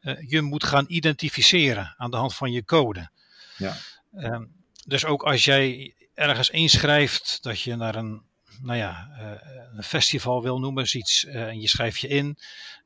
uh, 0.00 0.14
je 0.28 0.42
moet 0.42 0.64
gaan 0.64 0.84
identificeren 0.88 1.94
aan 1.96 2.10
de 2.10 2.16
hand 2.16 2.34
van 2.34 2.52
je 2.52 2.64
code. 2.64 3.10
Ja. 3.56 3.76
Uh, 4.12 4.40
dus 4.86 5.04
ook 5.04 5.22
als 5.22 5.44
jij 5.44 5.94
ergens 6.14 6.50
inschrijft 6.50 7.38
dat 7.42 7.60
je 7.60 7.76
naar 7.76 7.94
een, 7.94 8.22
nou 8.60 8.78
ja, 8.78 9.08
uh, 9.18 9.30
een 9.76 9.82
festival 9.82 10.42
wil 10.42 10.58
noemen, 10.58 10.96
iets, 10.96 11.24
eh, 11.24 11.48
en 11.48 11.60
je 11.60 11.68
schrijft 11.68 12.00
je 12.00 12.08
in 12.08 12.38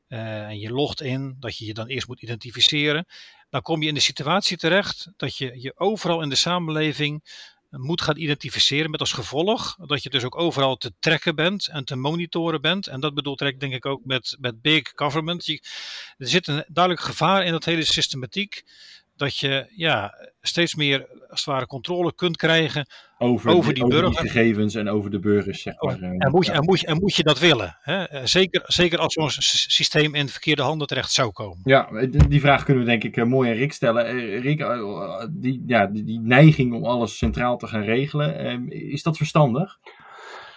en 0.08 0.58
je 0.58 0.70
logt 0.70 1.02
in, 1.02 1.36
dat 1.40 1.56
je 1.56 1.66
je 1.66 1.74
dan 1.74 1.86
eerst 1.86 2.08
moet 2.08 2.22
identificeren, 2.22 3.06
dan 3.50 3.62
kom 3.62 3.82
je 3.82 3.88
in 3.88 3.94
de 3.94 4.00
situatie 4.00 4.56
terecht 4.56 5.08
dat 5.16 5.36
je 5.36 5.60
je 5.60 5.72
overal 5.76 6.22
in 6.22 6.28
de 6.28 6.34
samenleving 6.34 7.24
moet 7.70 8.02
gaan 8.02 8.16
identificeren 8.16 8.90
met 8.90 9.00
als 9.00 9.12
gevolg 9.12 9.76
dat 9.86 10.02
je 10.02 10.10
dus 10.10 10.24
ook 10.24 10.38
overal 10.38 10.76
te 10.76 10.92
trekken 10.98 11.34
bent 11.34 11.66
en 11.66 11.84
te 11.84 11.96
monitoren 11.96 12.60
bent. 12.60 12.86
En 12.86 13.00
dat 13.00 13.14
bedoelt 13.14 13.38
denk 13.38 13.72
ik 13.72 13.86
ook 13.86 14.04
met, 14.04 14.36
met 14.40 14.62
big 14.62 14.92
government. 14.94 15.46
Je, 15.46 15.62
er 16.16 16.28
zit 16.28 16.46
een 16.46 16.64
duidelijk 16.68 17.04
gevaar 17.04 17.44
in 17.44 17.52
dat 17.52 17.64
hele 17.64 17.84
systematiek 17.84 18.64
dat 19.18 19.38
je 19.38 19.66
ja, 19.76 20.14
steeds 20.40 20.74
meer 20.74 21.06
als 21.30 21.44
het 21.44 21.54
ware 21.54 21.66
controle 21.66 22.14
kunt 22.14 22.36
krijgen 22.36 22.86
over, 23.18 23.50
over 23.50 23.74
die, 23.74 23.84
over 23.84 24.02
die 24.02 24.16
gegevens 24.16 24.74
en 24.74 24.88
over 24.88 25.10
de 25.10 25.18
burgers. 25.18 25.62
Zeg 25.62 25.82
maar. 25.82 26.00
en, 26.00 26.30
moet 26.30 26.46
je, 26.46 26.52
en, 26.52 26.64
moet 26.64 26.80
je, 26.80 26.86
en 26.86 26.98
moet 26.98 27.14
je 27.14 27.22
dat 27.22 27.38
willen? 27.38 27.76
Hè? 27.80 28.04
Eh, 28.04 28.24
zeker, 28.24 28.62
zeker 28.66 28.98
als 28.98 29.12
zo'n 29.12 29.30
systeem 29.30 30.14
in 30.14 30.28
verkeerde 30.28 30.62
handen 30.62 30.86
terecht 30.86 31.12
zou 31.12 31.32
komen. 31.32 31.60
Ja, 31.64 31.88
die 32.28 32.40
vraag 32.40 32.64
kunnen 32.64 32.84
we 32.84 32.90
denk 32.90 33.04
ik 33.04 33.16
eh, 33.16 33.24
mooi 33.24 33.50
aan 33.50 33.56
Rick 33.56 33.72
stellen. 33.72 34.06
Eh, 34.06 34.40
Rick, 34.40 34.66
die, 35.30 35.62
ja, 35.66 35.86
die, 35.86 36.04
die 36.04 36.20
neiging 36.20 36.72
om 36.72 36.84
alles 36.84 37.18
centraal 37.18 37.56
te 37.56 37.66
gaan 37.66 37.82
regelen, 37.82 38.70
is 38.70 39.02
dat 39.02 39.16
verstandig? 39.16 39.78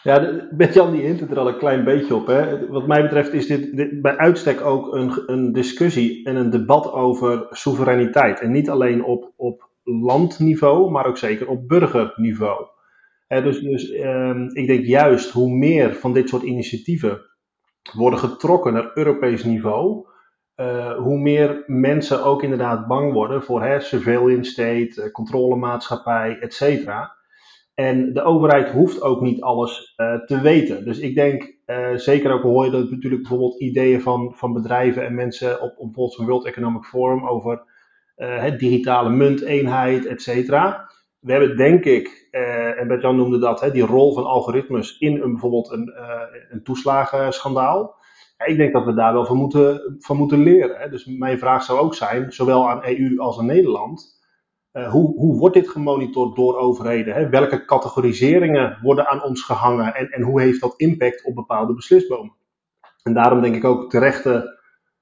Ja, 0.04 0.48
met 0.58 0.74
Jan 0.74 0.92
die 0.92 1.02
hint 1.02 1.22
er 1.22 1.40
al 1.40 1.48
een 1.48 1.58
klein 1.58 1.84
beetje 1.84 2.16
op. 2.16 2.28
Hè. 2.28 2.68
Wat 2.68 2.88
mij 2.88 3.02
betreft 3.02 3.34
is 3.34 3.48
dit, 3.48 4.02
bij 4.02 4.18
uitstek 4.18 4.62
ook 4.62 4.94
een, 4.94 5.24
een 5.26 5.52
discussie 5.52 6.26
en 6.26 6.36
een 6.36 6.50
debat 6.50 6.92
over 6.92 7.48
soevereiniteit. 7.50 8.40
En 8.40 8.52
niet 8.52 8.70
alleen 8.70 9.04
op, 9.04 9.34
op 9.36 9.70
landniveau, 9.84 10.92
maar 10.92 11.06
ook 11.06 11.18
zeker 11.18 11.48
op 11.48 11.68
burgerniveau. 11.68 12.66
dus 13.28 13.60
dus 13.60 13.92
um, 13.92 14.50
ik 14.56 14.68
denk 14.68 14.86
juist 14.86 15.32
hoe 15.32 15.50
meer 15.50 15.94
van 15.96 16.14
dit 16.14 16.30
soort 16.30 16.44
initiatieven 16.44 17.22
worden 17.94 18.20
getrokken 18.20 18.74
naar 18.74 18.92
Europees 18.94 19.44
niveau, 19.44 20.06
uh, 20.56 20.98
hoe 20.98 21.18
meer 21.18 21.64
mensen 21.66 22.24
ook 22.24 22.44
inderdaad 22.44 22.88
bang 22.88 23.14
worden 23.14 23.44
voor 23.44 23.76
surveillance 23.78 24.52
state, 24.52 24.94
uh, 24.98 25.12
controlemaatschappij, 25.12 26.38
et 26.40 26.54
cetera. 26.54 27.20
En 27.82 28.14
de 28.14 28.24
overheid 28.24 28.70
hoeft 28.70 29.02
ook 29.02 29.22
niet 29.22 29.42
alles 29.42 29.94
uh, 29.98 30.26
te 30.26 30.42
weten. 30.42 30.86
Dus 30.86 31.00
ik 31.00 31.16
denk, 31.16 31.56
uh, 31.66 31.96
zeker 31.96 32.32
ook 32.32 32.42
hoor 32.42 32.66
je 32.66 32.72
dat 32.72 32.90
natuurlijk 32.90 33.22
bijvoorbeeld 33.22 33.60
ideeën 33.60 34.02
van, 34.02 34.34
van 34.36 34.54
bedrijven 34.54 35.06
en 35.06 35.16
mensen 35.16 35.62
op, 35.62 35.70
op 35.70 35.86
bijvoorbeeld 35.86 36.14
zo'n 36.14 36.26
World 36.26 36.46
Economic 36.46 36.84
Forum 36.84 37.28
over 37.28 37.64
uh, 38.18 38.42
het 38.42 38.60
digitale 38.60 39.10
munteenheid, 39.10 40.06
et 40.06 40.22
cetera. 40.22 40.90
We 41.20 41.32
hebben 41.32 41.58
denk 41.58 41.86
ik, 41.86 42.28
en 42.78 42.88
Bert-Jan 42.88 43.16
noemde 43.16 43.40
dat, 43.40 43.62
hè, 43.62 43.72
die 43.72 43.86
rol 43.86 44.14
van 44.14 44.26
algoritmes 44.26 44.98
in 44.98 45.22
een, 45.22 45.32
bijvoorbeeld 45.32 45.72
een, 45.72 45.94
een 46.50 46.64
toeslagenschandaal. 46.64 47.96
Ja, 48.38 48.46
ik 48.46 48.58
denk 48.58 48.74
dat 48.74 48.86
we 48.86 48.94
daar 48.94 49.14
wel 49.14 49.26
van 49.26 49.38
moeten, 49.38 49.96
van 50.00 50.18
moeten 50.18 50.44
leren. 50.44 50.78
Hè. 50.80 50.90
Dus 50.90 51.06
mijn 51.06 51.40
vraag 51.40 51.64
zou 51.64 51.80
ook 51.80 51.96
zijn, 51.96 52.32
zowel 52.32 52.70
aan 52.70 52.84
EU 52.86 53.20
als 53.20 53.40
aan 53.40 53.46
Nederland 53.46 54.21
uh, 54.74 54.92
hoe, 54.92 55.16
hoe 55.16 55.38
wordt 55.38 55.56
dit 55.56 55.70
gemonitord 55.70 56.36
door 56.36 56.58
overheden? 56.58 57.14
Hè? 57.14 57.30
Welke 57.30 57.66
categoriseringen 57.66 58.78
worden 58.82 59.08
aan 59.08 59.24
ons 59.24 59.42
gehangen 59.42 59.96
en, 59.96 60.10
en 60.10 60.22
hoe 60.22 60.42
heeft 60.42 60.62
dat 60.62 60.74
impact 60.78 61.24
op 61.24 61.36
bepaalde 61.36 61.74
beslisbomen? 61.74 62.34
En 63.04 63.14
daarom 63.14 63.42
denk 63.42 63.56
ik 63.56 63.66
ook 63.66 63.90
terechte 63.90 64.60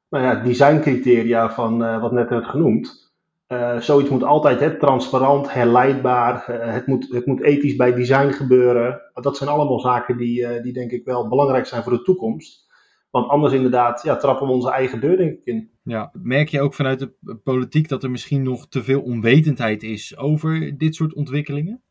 nou 0.09 0.23
ja, 0.23 0.35
designcriteria 0.35 1.51
van 1.53 1.83
uh, 1.83 2.01
wat 2.01 2.11
net 2.11 2.29
werd 2.29 2.45
genoemd. 2.45 3.07
Uh, 3.47 3.79
zoiets 3.79 4.09
moet 4.09 4.23
altijd 4.23 4.59
hè, 4.59 4.77
transparant, 4.77 5.53
herleidbaar, 5.53 6.45
het, 6.47 6.87
moet, 6.87 7.07
het 7.11 7.25
moet 7.25 7.43
ethisch 7.43 7.75
bij 7.75 7.93
design 7.93 8.31
gebeuren. 8.31 9.01
Dat 9.13 9.37
zijn 9.37 9.49
allemaal 9.49 9.79
zaken 9.79 10.17
die, 10.17 10.61
die 10.61 10.73
denk 10.73 10.91
ik 10.91 11.05
wel 11.05 11.27
belangrijk 11.27 11.65
zijn 11.65 11.83
voor 11.83 11.91
de 11.91 12.01
toekomst. 12.01 12.68
Want 13.11 13.29
anders 13.29 13.53
inderdaad 13.53 14.03
ja, 14.03 14.15
trappen 14.15 14.47
we 14.47 14.53
onze 14.53 14.71
eigen 14.71 14.99
deur 14.99 15.17
denk 15.17 15.31
ik 15.31 15.45
in. 15.45 15.69
Ja, 15.83 16.11
merk 16.13 16.49
je 16.49 16.61
ook 16.61 16.73
vanuit 16.73 16.99
de 16.99 17.35
politiek 17.43 17.87
dat 17.87 18.03
er 18.03 18.11
misschien 18.11 18.43
nog 18.43 18.67
te 18.67 18.83
veel 18.83 19.01
onwetendheid 19.01 19.83
is 19.83 20.17
over 20.17 20.77
dit 20.77 20.95
soort 20.95 21.13
ontwikkelingen? 21.13 21.81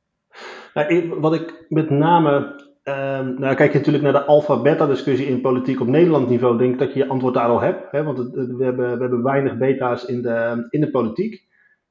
Nou, 0.75 1.15
wat 1.21 1.35
ik 1.35 1.67
met 1.69 1.91
name 1.91 2.57
Um, 2.89 3.35
nou, 3.39 3.55
kijk 3.55 3.73
je 3.73 3.79
natuurlijk 3.79 4.05
naar 4.05 4.13
de 4.13 4.25
alfa-beta-discussie 4.25 5.27
in 5.27 5.41
politiek 5.41 5.81
op 5.81 5.87
Nederland 5.87 6.29
niveau, 6.29 6.59
denk 6.59 6.73
ik 6.73 6.79
dat 6.79 6.93
je 6.93 6.99
je 6.99 7.09
antwoord 7.09 7.35
daar 7.35 7.49
al 7.49 7.61
hebt. 7.61 7.91
Hè? 7.91 8.03
Want 8.03 8.19
we, 8.19 8.65
hebben, 8.65 8.95
we 8.95 9.01
hebben 9.01 9.23
weinig 9.23 9.57
beta's 9.57 10.05
in 10.05 10.23
de, 10.23 10.67
in 10.71 10.81
de 10.81 10.91
politiek 10.91 11.48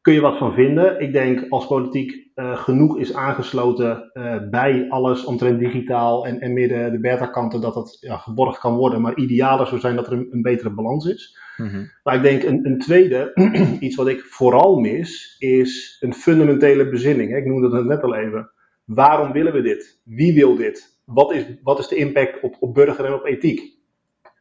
kun 0.08 0.16
je 0.16 0.22
wat 0.22 0.38
van 0.38 0.54
vinden. 0.54 1.00
Ik 1.00 1.12
denk 1.12 1.46
als 1.50 1.68
politiek 1.68 2.32
uh, 2.36 2.58
genoeg 2.58 2.98
is 2.98 3.14
aangesloten 3.14 4.12
uh, 4.14 4.50
bij 4.50 4.86
alles 4.90 5.26
omtrent 5.26 5.60
digitaal 5.60 6.26
en, 6.26 6.40
en 6.42 6.54
meer 6.54 6.68
de, 6.68 6.92
de 6.92 7.00
beta-kanten, 7.00 7.62
dat 7.62 7.74
dat 7.74 7.98
ja, 8.00 8.18
geborgd 8.18 8.60
kan 8.60 8.76
worden. 8.76 9.02
Maar 9.02 9.16
idealer 9.18 9.68
zou 9.68 9.80
zijn 9.80 9.96
dat 9.96 10.08
er 10.08 10.14
een, 10.14 10.28
een 10.32 10.42
betere 10.42 10.70
balans 10.70 11.06
is. 11.06 11.38
Mm 11.58 11.68
-hmm. 11.68 11.92
Maar 12.04 12.16
ik 12.16 12.22
denk 12.22 12.44
een, 12.44 12.66
een 12.66 12.80
tweede, 12.80 13.32
iets 13.80 13.96
wat 13.96 14.08
ik 14.08 14.26
vooral 14.26 14.80
mis, 14.80 15.36
is 15.40 15.98
een 16.00 16.14
fundamentele 16.14 16.90
bezinning. 16.90 17.36
Ik 17.36 17.46
noemde 17.46 17.78
het 17.78 17.86
net 17.86 18.04
al 18.04 18.16
even. 18.16 18.52
Waarom 18.86 19.32
willen 19.32 19.54
we 19.54 19.62
dit? 19.62 20.02
Wie 20.04 20.34
wil 20.34 20.56
dit? 20.56 21.00
Wat 21.06 21.34
is, 21.34 21.46
wat 21.64 21.80
is 21.80 21.88
de 21.88 21.96
impact 21.96 22.42
op, 22.42 22.56
op 22.60 22.74
burger 22.74 23.06
en 23.06 23.14
op 23.14 23.26
ethiek? 23.26 23.62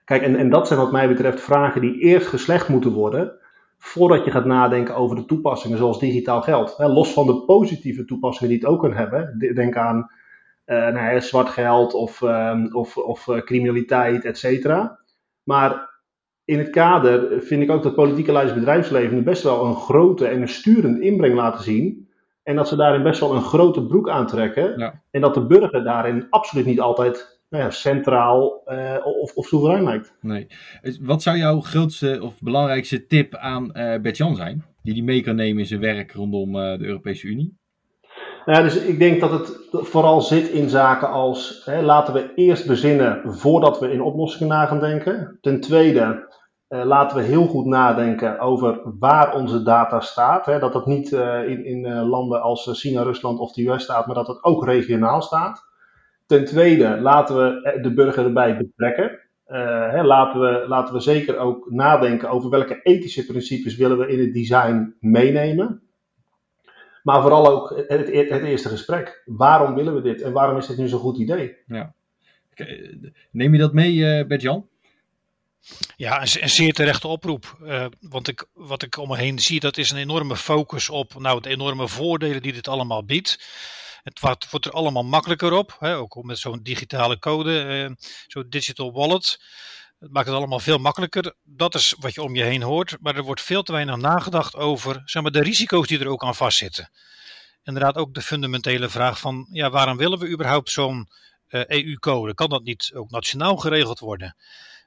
Kijk, 0.04 0.22
en, 0.22 0.36
en 0.36 0.50
dat 0.50 0.66
zijn 0.66 0.80
wat 0.80 0.92
mij 0.92 1.08
betreft 1.08 1.40
vragen 1.40 1.80
die 1.80 1.98
eerst 1.98 2.26
geslecht 2.26 2.68
moeten 2.68 2.92
worden 2.92 3.44
voordat 3.86 4.24
je 4.24 4.30
gaat 4.30 4.44
nadenken 4.44 4.96
over 4.96 5.16
de 5.16 5.24
toepassingen 5.24 5.78
zoals 5.78 5.98
digitaal 5.98 6.42
geld. 6.42 6.74
los 6.78 7.12
van 7.12 7.26
de 7.26 7.44
positieve 7.44 8.04
toepassingen 8.04 8.48
die 8.48 8.58
het 8.58 8.68
ook 8.68 8.80
kan 8.80 8.92
hebben. 8.92 9.52
Denk 9.54 9.76
aan 9.76 10.10
uh, 10.66 10.76
nou 10.76 11.14
ja, 11.14 11.20
zwart 11.20 11.48
geld 11.48 11.94
of, 11.94 12.20
uh, 12.20 12.64
of, 12.72 12.96
of 12.96 13.26
uh, 13.26 13.38
criminaliteit, 13.38 14.24
et 14.24 14.38
cetera. 14.38 14.98
Maar 15.42 15.90
in 16.44 16.58
het 16.58 16.70
kader 16.70 17.42
vind 17.42 17.62
ik 17.62 17.70
ook 17.70 17.82
dat 17.82 17.94
politieke 17.94 18.32
leiders 18.32 18.58
bedrijfsleven 18.58 19.24
best 19.24 19.42
wel 19.42 19.64
een 19.64 19.76
grote 19.76 20.26
en 20.26 20.40
een 20.40 20.48
sturende 20.48 21.00
inbreng 21.00 21.34
laten 21.34 21.64
zien. 21.64 22.08
En 22.42 22.56
dat 22.56 22.68
ze 22.68 22.76
daarin 22.76 23.02
best 23.02 23.20
wel 23.20 23.34
een 23.34 23.42
grote 23.42 23.86
broek 23.86 24.08
aantrekken. 24.08 24.78
Ja. 24.78 25.02
En 25.10 25.20
dat 25.20 25.34
de 25.34 25.46
burger 25.46 25.84
daarin 25.84 26.26
absoluut 26.30 26.66
niet 26.66 26.80
altijd 26.80 27.35
nou 27.48 27.64
ja, 27.64 27.70
centraal 27.70 28.62
uh, 28.66 28.96
of, 29.04 29.34
of 29.34 29.46
soeverein 29.46 29.84
lijkt. 29.84 30.14
Nee. 30.20 30.46
Wat 31.00 31.22
zou 31.22 31.36
jouw 31.36 31.60
grootste 31.60 32.18
of 32.22 32.40
belangrijkste 32.40 33.06
tip 33.06 33.34
aan 33.34 33.64
uh, 33.64 34.00
Bert-Jan 34.00 34.36
zijn? 34.36 34.64
Die 34.82 34.94
die 34.94 35.04
mee 35.04 35.22
kan 35.22 35.36
nemen 35.36 35.58
in 35.58 35.66
zijn 35.66 35.80
werk 35.80 36.12
rondom 36.12 36.56
uh, 36.56 36.78
de 36.78 36.84
Europese 36.84 37.26
Unie? 37.26 37.58
Nou, 38.44 38.62
dus 38.62 38.76
ik 38.76 38.98
denk 38.98 39.20
dat 39.20 39.30
het 39.30 39.58
vooral 39.70 40.20
zit 40.20 40.48
in 40.48 40.68
zaken 40.68 41.10
als 41.10 41.62
hè, 41.64 41.82
laten 41.82 42.14
we 42.14 42.32
eerst 42.34 42.66
bezinnen 42.66 43.34
voordat 43.34 43.80
we 43.80 43.92
in 43.92 44.00
oplossingen 44.00 44.48
na 44.48 44.66
gaan 44.66 44.80
denken. 44.80 45.38
Ten 45.40 45.60
tweede, 45.60 46.34
laten 46.68 47.16
we 47.16 47.22
heel 47.22 47.46
goed 47.46 47.66
nadenken 47.66 48.38
over 48.38 48.80
waar 48.98 49.34
onze 49.34 49.62
data 49.62 50.00
staat. 50.00 50.46
Hè, 50.46 50.58
dat 50.58 50.72
dat 50.72 50.86
niet 50.86 51.12
in, 51.46 51.64
in 51.64 51.86
landen 52.04 52.42
als 52.42 52.80
China, 52.80 53.02
Rusland 53.02 53.38
of 53.38 53.52
de 53.52 53.68
US 53.68 53.82
staat, 53.82 54.06
maar 54.06 54.14
dat 54.14 54.26
het 54.26 54.44
ook 54.44 54.64
regionaal 54.64 55.22
staat. 55.22 55.64
Ten 56.26 56.44
tweede, 56.44 57.00
laten 57.00 57.36
we 57.36 57.78
de 57.82 57.94
burger 57.94 58.24
erbij 58.24 58.56
betrekken. 58.56 59.18
Hè, 59.46 60.02
laten, 60.02 60.40
we, 60.40 60.64
laten 60.68 60.94
we 60.94 61.00
zeker 61.00 61.38
ook 61.38 61.70
nadenken 61.70 62.30
over 62.30 62.50
welke 62.50 62.80
ethische 62.82 63.26
principes 63.26 63.76
willen 63.76 63.98
we 63.98 64.08
in 64.08 64.18
het 64.18 64.34
design 64.34 64.94
meenemen. 65.00 65.86
Maar 67.06 67.20
vooral 67.22 67.46
ook 67.48 67.76
het, 67.76 67.88
het, 67.88 68.30
het, 68.30 68.42
eerste 68.42 68.68
gesprek. 68.68 69.22
Waarom 69.24 69.74
willen 69.74 69.94
we 69.94 70.00
dit 70.00 70.22
en 70.22 70.32
waarom 70.32 70.58
is 70.58 70.66
dit 70.66 70.76
nu 70.76 70.88
zo'n 70.88 71.00
goed 71.00 71.18
idee? 71.18 71.56
Ja. 71.66 71.94
Neem 73.30 73.52
je 73.52 73.58
dat 73.58 73.72
mee, 73.72 73.94
uh, 73.94 74.26
Bert-Jan? 74.26 74.68
Ja, 75.96 76.20
een, 76.20 76.42
een 76.42 76.48
zeer 76.48 76.72
terechte 76.72 77.08
oproep. 77.08 77.56
Uh, 77.62 77.86
want 78.00 78.28
ik, 78.28 78.46
wat 78.52 78.82
ik 78.82 78.98
om 78.98 79.08
me 79.08 79.16
heen 79.16 79.38
zie, 79.38 79.60
dat 79.60 79.76
is 79.76 79.90
een 79.90 79.98
enorme 79.98 80.36
focus 80.36 80.90
op 80.90 81.18
nou, 81.18 81.40
de 81.40 81.48
enorme 81.48 81.88
voordelen 81.88 82.42
die 82.42 82.52
dit 82.52 82.68
allemaal 82.68 83.04
biedt. 83.04 83.38
Het 84.06 84.20
wordt, 84.20 84.50
wordt 84.50 84.66
er 84.66 84.72
allemaal 84.72 85.02
makkelijker 85.02 85.52
op, 85.52 85.76
hè, 85.78 85.96
ook 85.96 86.22
met 86.22 86.38
zo'n 86.38 86.62
digitale 86.62 87.18
code, 87.18 87.86
uh, 87.88 87.94
zo'n 88.26 88.46
digital 88.48 88.92
wallet. 88.92 89.40
Het 89.98 90.12
maakt 90.12 90.26
het 90.26 90.36
allemaal 90.36 90.58
veel 90.58 90.78
makkelijker. 90.78 91.34
Dat 91.42 91.74
is 91.74 91.94
wat 91.98 92.14
je 92.14 92.22
om 92.22 92.34
je 92.34 92.42
heen 92.42 92.62
hoort. 92.62 92.96
Maar 93.00 93.16
er 93.16 93.22
wordt 93.22 93.40
veel 93.40 93.62
te 93.62 93.72
weinig 93.72 93.96
nagedacht 93.96 94.54
over 94.54 95.02
zeg 95.04 95.22
maar, 95.22 95.32
de 95.32 95.42
risico's 95.42 95.86
die 95.86 95.98
er 95.98 96.08
ook 96.08 96.24
aan 96.24 96.34
vastzitten. 96.34 96.90
Inderdaad 97.62 97.96
ook 97.96 98.14
de 98.14 98.22
fundamentele 98.22 98.88
vraag 98.88 99.18
van 99.18 99.48
ja, 99.50 99.70
waarom 99.70 99.96
willen 99.96 100.18
we 100.18 100.28
überhaupt 100.28 100.70
zo'n 100.70 101.08
EU-code? 101.48 102.34
Kan 102.34 102.48
dat 102.48 102.62
niet 102.62 102.90
ook 102.94 103.10
nationaal 103.10 103.56
geregeld 103.56 103.98
worden? 103.98 104.36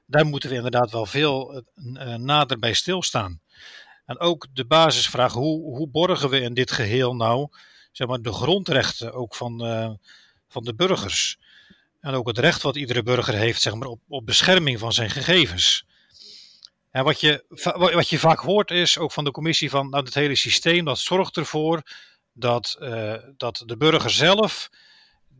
Daar 0.06 0.26
moeten 0.26 0.50
we 0.50 0.56
inderdaad 0.56 0.90
wel 0.90 1.06
veel 1.06 1.64
uh, 1.74 2.14
nader 2.14 2.58
bij 2.58 2.72
stilstaan. 2.72 3.40
En 4.06 4.18
ook 4.18 4.46
de 4.52 4.66
basisvraag, 4.66 5.32
hoe, 5.32 5.76
hoe 5.76 5.88
borgen 5.88 6.30
we 6.30 6.40
in 6.40 6.54
dit 6.54 6.70
geheel 6.72 7.16
nou 7.16 7.48
zeg 7.92 8.08
maar, 8.08 8.22
de 8.22 8.32
grondrechten 8.32 9.12
ook 9.12 9.34
van, 9.34 9.66
uh, 9.66 9.90
van 10.48 10.64
de 10.64 10.74
burgers? 10.74 11.38
En 12.00 12.14
ook 12.14 12.26
het 12.26 12.38
recht 12.38 12.62
wat 12.62 12.76
iedere 12.76 13.02
burger 13.02 13.34
heeft 13.34 13.62
zeg 13.62 13.74
maar, 13.74 13.88
op, 13.88 14.00
op 14.08 14.26
bescherming 14.26 14.78
van 14.78 14.92
zijn 14.92 15.10
gegevens. 15.10 15.84
En 16.90 17.04
wat 17.04 17.20
je, 17.20 17.44
wat 17.74 18.08
je 18.08 18.18
vaak 18.18 18.38
hoort 18.38 18.70
is 18.70 18.98
ook 18.98 19.12
van 19.12 19.24
de 19.24 19.30
commissie 19.30 19.70
van 19.70 19.88
nou, 19.88 20.04
het 20.04 20.14
hele 20.14 20.36
systeem 20.36 20.84
dat 20.84 20.98
zorgt 20.98 21.36
ervoor 21.36 21.82
dat, 22.32 22.76
uh, 22.80 23.14
dat 23.36 23.62
de 23.66 23.76
burger 23.76 24.10
zelf, 24.10 24.70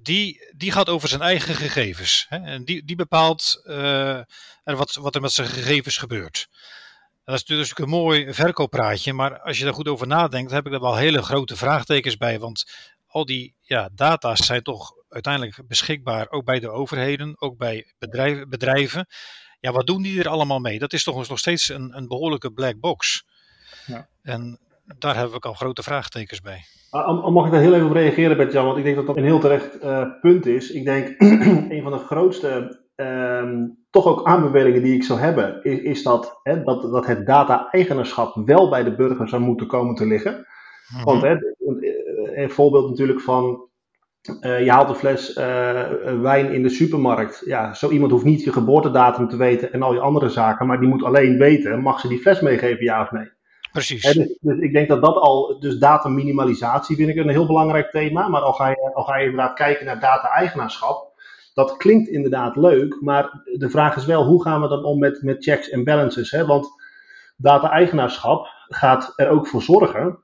die, 0.03 0.53
die 0.57 0.73
gaat 0.73 0.89
over 0.89 1.09
zijn 1.09 1.21
eigen 1.21 1.55
gegevens. 1.55 2.27
Hè? 2.29 2.39
En 2.39 2.65
die, 2.65 2.85
die 2.85 2.97
bepaalt 2.97 3.63
uh, 3.65 4.21
wat, 4.65 4.95
wat 4.95 5.15
er 5.15 5.21
met 5.21 5.33
zijn 5.33 5.49
gegevens 5.49 5.97
gebeurt. 5.97 6.49
Dat 7.25 7.35
is 7.35 7.45
natuurlijk 7.45 7.79
een 7.79 7.89
mooi 7.89 8.35
verkooppraatje, 8.35 9.13
maar 9.13 9.41
als 9.41 9.59
je 9.59 9.65
daar 9.65 9.75
goed 9.75 9.89
over 9.89 10.07
nadenkt, 10.07 10.51
heb 10.51 10.67
ik 10.67 10.73
daar 10.73 10.81
wel 10.81 10.97
hele 10.97 11.23
grote 11.23 11.57
vraagtekens 11.57 12.17
bij. 12.17 12.39
Want 12.39 12.65
al 13.07 13.25
die 13.25 13.55
ja, 13.61 13.89
data's 13.95 14.47
zijn 14.47 14.63
toch 14.63 14.93
uiteindelijk 15.09 15.63
beschikbaar, 15.67 16.31
ook 16.31 16.45
bij 16.45 16.61
de 16.61 16.71
overheden, 16.71 17.41
ook 17.41 17.57
bij 17.57 17.93
bedrijven. 17.99 18.49
bedrijven. 18.49 19.07
Ja, 19.61 19.73
wat 19.73 19.87
doen 19.87 20.03
die 20.03 20.21
er 20.21 20.29
allemaal 20.29 20.59
mee? 20.59 20.79
Dat 20.79 20.93
is 20.93 21.05
toch 21.05 21.29
nog 21.29 21.39
steeds 21.39 21.69
een, 21.69 21.97
een 21.97 22.09
behoorlijke 22.09 22.53
black 22.53 22.81
box. 22.81 23.25
Ja. 23.87 24.09
En 24.23 24.59
daar 24.99 25.17
heb 25.17 25.33
ik 25.33 25.45
al 25.45 25.55
grote 25.55 25.83
vraagtekens 25.83 26.41
bij. 26.41 26.65
Uh, 26.91 27.29
mag 27.29 27.47
ik 27.47 27.53
daar 27.53 27.61
heel 27.61 27.75
even 27.75 27.87
op 27.87 27.93
reageren, 27.93 28.37
Bert-Jan? 28.37 28.65
Want 28.65 28.79
ik 28.79 28.85
denk 28.85 28.97
dat 28.97 29.07
dat 29.07 29.17
een 29.17 29.25
heel 29.25 29.39
terecht 29.39 29.83
uh, 29.83 30.07
punt 30.21 30.47
is. 30.47 30.71
Ik 30.71 30.85
denk, 30.85 31.21
een 31.75 31.83
van 31.83 31.93
de 31.93 31.99
grootste, 31.99 32.81
uh, 32.97 33.53
toch 33.91 34.07
ook 34.07 34.27
aanbevelingen 34.27 34.83
die 34.83 34.95
ik 34.95 35.05
zou 35.05 35.19
hebben, 35.19 35.65
is, 35.65 35.79
is 35.79 36.03
dat, 36.03 36.41
hè, 36.43 36.63
dat, 36.63 36.83
dat 36.83 37.07
het 37.07 37.27
data-eigenaarschap 37.27 38.35
wel 38.47 38.69
bij 38.69 38.83
de 38.83 38.95
burger 38.95 39.29
zou 39.29 39.43
moeten 39.43 39.67
komen 39.67 39.95
te 39.95 40.07
liggen. 40.07 40.33
Mm 40.33 40.45
-hmm. 40.97 41.05
Want 41.05 41.23
hè, 41.23 41.37
een 42.35 42.51
voorbeeld 42.51 42.89
natuurlijk 42.89 43.21
van 43.21 43.69
uh, 44.41 44.65
je 44.65 44.71
haalt 44.71 44.89
een 44.89 44.95
fles 44.95 45.37
uh, 45.37 45.91
wijn 46.21 46.53
in 46.53 46.63
de 46.63 46.69
supermarkt. 46.69 47.43
Ja, 47.45 47.75
zo 47.75 47.91
iemand 47.91 48.13
hoeft 48.13 48.25
niet 48.25 48.45
je 48.45 48.53
geboortedatum 48.53 49.29
te 49.29 49.37
weten 49.37 49.73
en 49.73 49.83
al 49.83 49.95
je 49.95 50.01
andere 50.01 50.29
zaken, 50.29 50.67
maar 50.67 50.81
die 50.81 50.89
moet 50.89 51.05
alleen 51.05 51.39
weten, 51.39 51.83
mag 51.83 52.01
ze 52.01 52.09
die 52.09 52.19
fles 52.19 52.41
meegeven, 52.41 52.85
ja 52.85 53.03
of 53.03 53.11
nee? 53.11 53.31
Precies. 53.73 54.03
dus, 54.03 54.39
dus, 54.41 54.59
ik 54.59 54.73
denk 54.73 54.89
dat 54.89 55.03
dat 55.03 55.17
al, 55.17 55.61
dus 55.61 55.79
dataminimalisatie 55.79 56.97
vind 56.97 57.09
ik 57.09 57.17
een 57.17 57.29
heel 57.29 57.47
belangrijk 57.47 57.91
thema, 57.91 58.29
maar 58.29 58.41
al 58.41 58.53
ga 58.53 58.69
je, 58.69 58.91
al 58.95 59.05
ga 59.05 59.17
je 59.17 59.29
inderdaad 59.29 59.55
kijken 59.55 59.87
naar 59.87 60.01
data-eigenaarschap, 60.01 61.10
dat 61.55 61.77
klinkt 61.77 62.09
inderdaad 62.09 62.57
leuk, 62.57 63.01
maar 63.01 63.43
de 63.45 63.71
vraag 63.71 63.97
is 63.97 64.07
wel, 64.07 64.25
hoe 64.25 64.43
gaan 64.43 64.61
we 64.61 64.69
dan 64.69 64.85
om 64.85 64.99
met, 64.99 65.23
met 65.23 65.45
checks 65.45 65.69
en 65.69 65.85
balances? 65.85 66.31
Hè? 66.31 66.47
Want 66.47 66.69
data-eigenaarschap 67.37 68.47
gaat 68.69 69.13
er 69.17 69.29
ook 69.29 69.47
voor 69.47 69.63
zorgen 69.63 70.19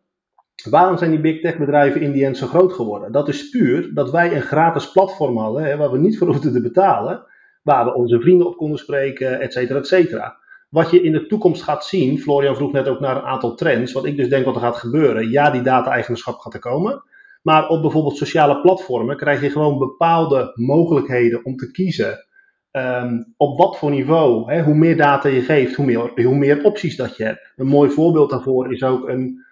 Waarom 0.71 0.99
zijn 0.99 1.11
die 1.11 1.21
big 1.21 1.41
tech 1.41 1.59
bedrijven 1.59 2.01
in 2.01 2.13
die 2.13 2.25
end 2.25 2.37
zo 2.37 2.47
groot 2.47 2.73
geworden? 2.73 3.13
Dat 3.13 3.29
is 3.29 3.49
puur 3.49 3.95
dat 3.95 4.11
wij 4.11 4.35
een 4.35 4.43
gratis 4.43 4.91
platform 4.91 5.37
hadden, 5.37 5.65
hè, 5.65 5.77
waar 5.77 5.91
we 5.91 5.99
niet 5.99 6.19
voor 6.19 6.27
hoefden 6.27 6.53
te 6.53 6.61
betalen, 6.61 7.25
waar 7.63 7.85
we 7.85 7.95
onze 7.95 8.21
vrienden 8.21 8.47
op 8.47 8.57
konden 8.57 8.79
spreken, 8.79 9.41
et 9.41 9.53
cetera, 9.53 9.79
et 9.79 9.87
cetera. 9.87 10.39
Wat 10.69 10.91
je 10.91 11.03
in 11.03 11.13
de 11.13 11.27
toekomst 11.27 11.63
gaat 11.63 11.85
zien, 11.85 12.19
Florian 12.19 12.57
vroeg 12.57 12.73
net 12.73 12.89
ook 12.89 13.01
naar 13.01 13.17
een 13.17 13.23
aantal 13.23 13.55
trends, 13.55 13.93
wat 13.93 14.05
ik 14.05 14.17
dus 14.17 14.29
denk 14.29 14.45
wat 14.45 14.55
er 14.55 14.61
gaat 14.61 14.77
gebeuren. 14.77 15.31
Ja, 15.31 15.51
die 15.51 15.63
data-eigenaarschap 15.63 16.39
gaat 16.39 16.55
er 16.55 16.61
komen, 16.61 17.03
maar 17.47 17.69
op 17.69 17.83
bijvoorbeeld 17.83 18.17
sociale 18.17 18.61
platformen 18.61 19.17
krijg 19.17 19.41
je 19.41 19.51
gewoon 19.51 19.79
bepaalde 19.79 20.53
mogelijkheden 20.55 21.45
om 21.45 21.57
te 21.57 21.71
kiezen 21.71 22.25
Um, 22.73 23.35
op 23.37 23.59
wat 23.59 23.79
voor 23.79 23.91
niveau, 23.91 24.53
hè, 24.53 24.63
hoe 24.63 24.75
meer 24.75 24.97
data 24.97 25.29
je 25.29 25.41
geeft, 25.41 25.75
hoe 25.75 25.87
meer, 25.87 26.25
hoe 26.25 26.35
meer 26.35 26.65
opties 26.65 26.97
dat 26.97 27.17
je 27.17 27.25
hebt. 27.25 27.53
Een 27.57 27.67
mooi 27.67 27.91
voorbeeld 27.91 28.31
daarvoor 28.31 28.73
is 28.73 28.83
ook 28.83 29.09
een, 29.09 29.45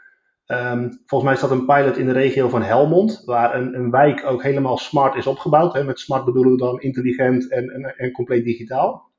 Um, 0.47 1.03
volgens 1.07 1.31
mij 1.31 1.39
staat 1.39 1.51
een 1.51 1.67
pilot 1.67 1.97
in 1.97 2.07
de 2.07 2.13
regio 2.13 2.49
van 2.49 2.63
Helmond, 2.63 3.23
waar 3.25 3.55
een, 3.55 3.75
een 3.75 3.91
wijk 3.91 4.27
ook 4.27 4.43
helemaal 4.43 4.77
smart 4.77 5.15
is 5.15 5.27
opgebouwd. 5.27 5.73
Hè. 5.73 5.85
Met 5.85 6.01
smart 6.01 6.25
bedoelen 6.25 6.53
we 6.53 6.59
dan 6.59 6.81
intelligent 6.81 7.51
en, 7.51 7.95
en, 7.97 8.13
compleet 8.13 8.45
digitaal. 8.45 9.11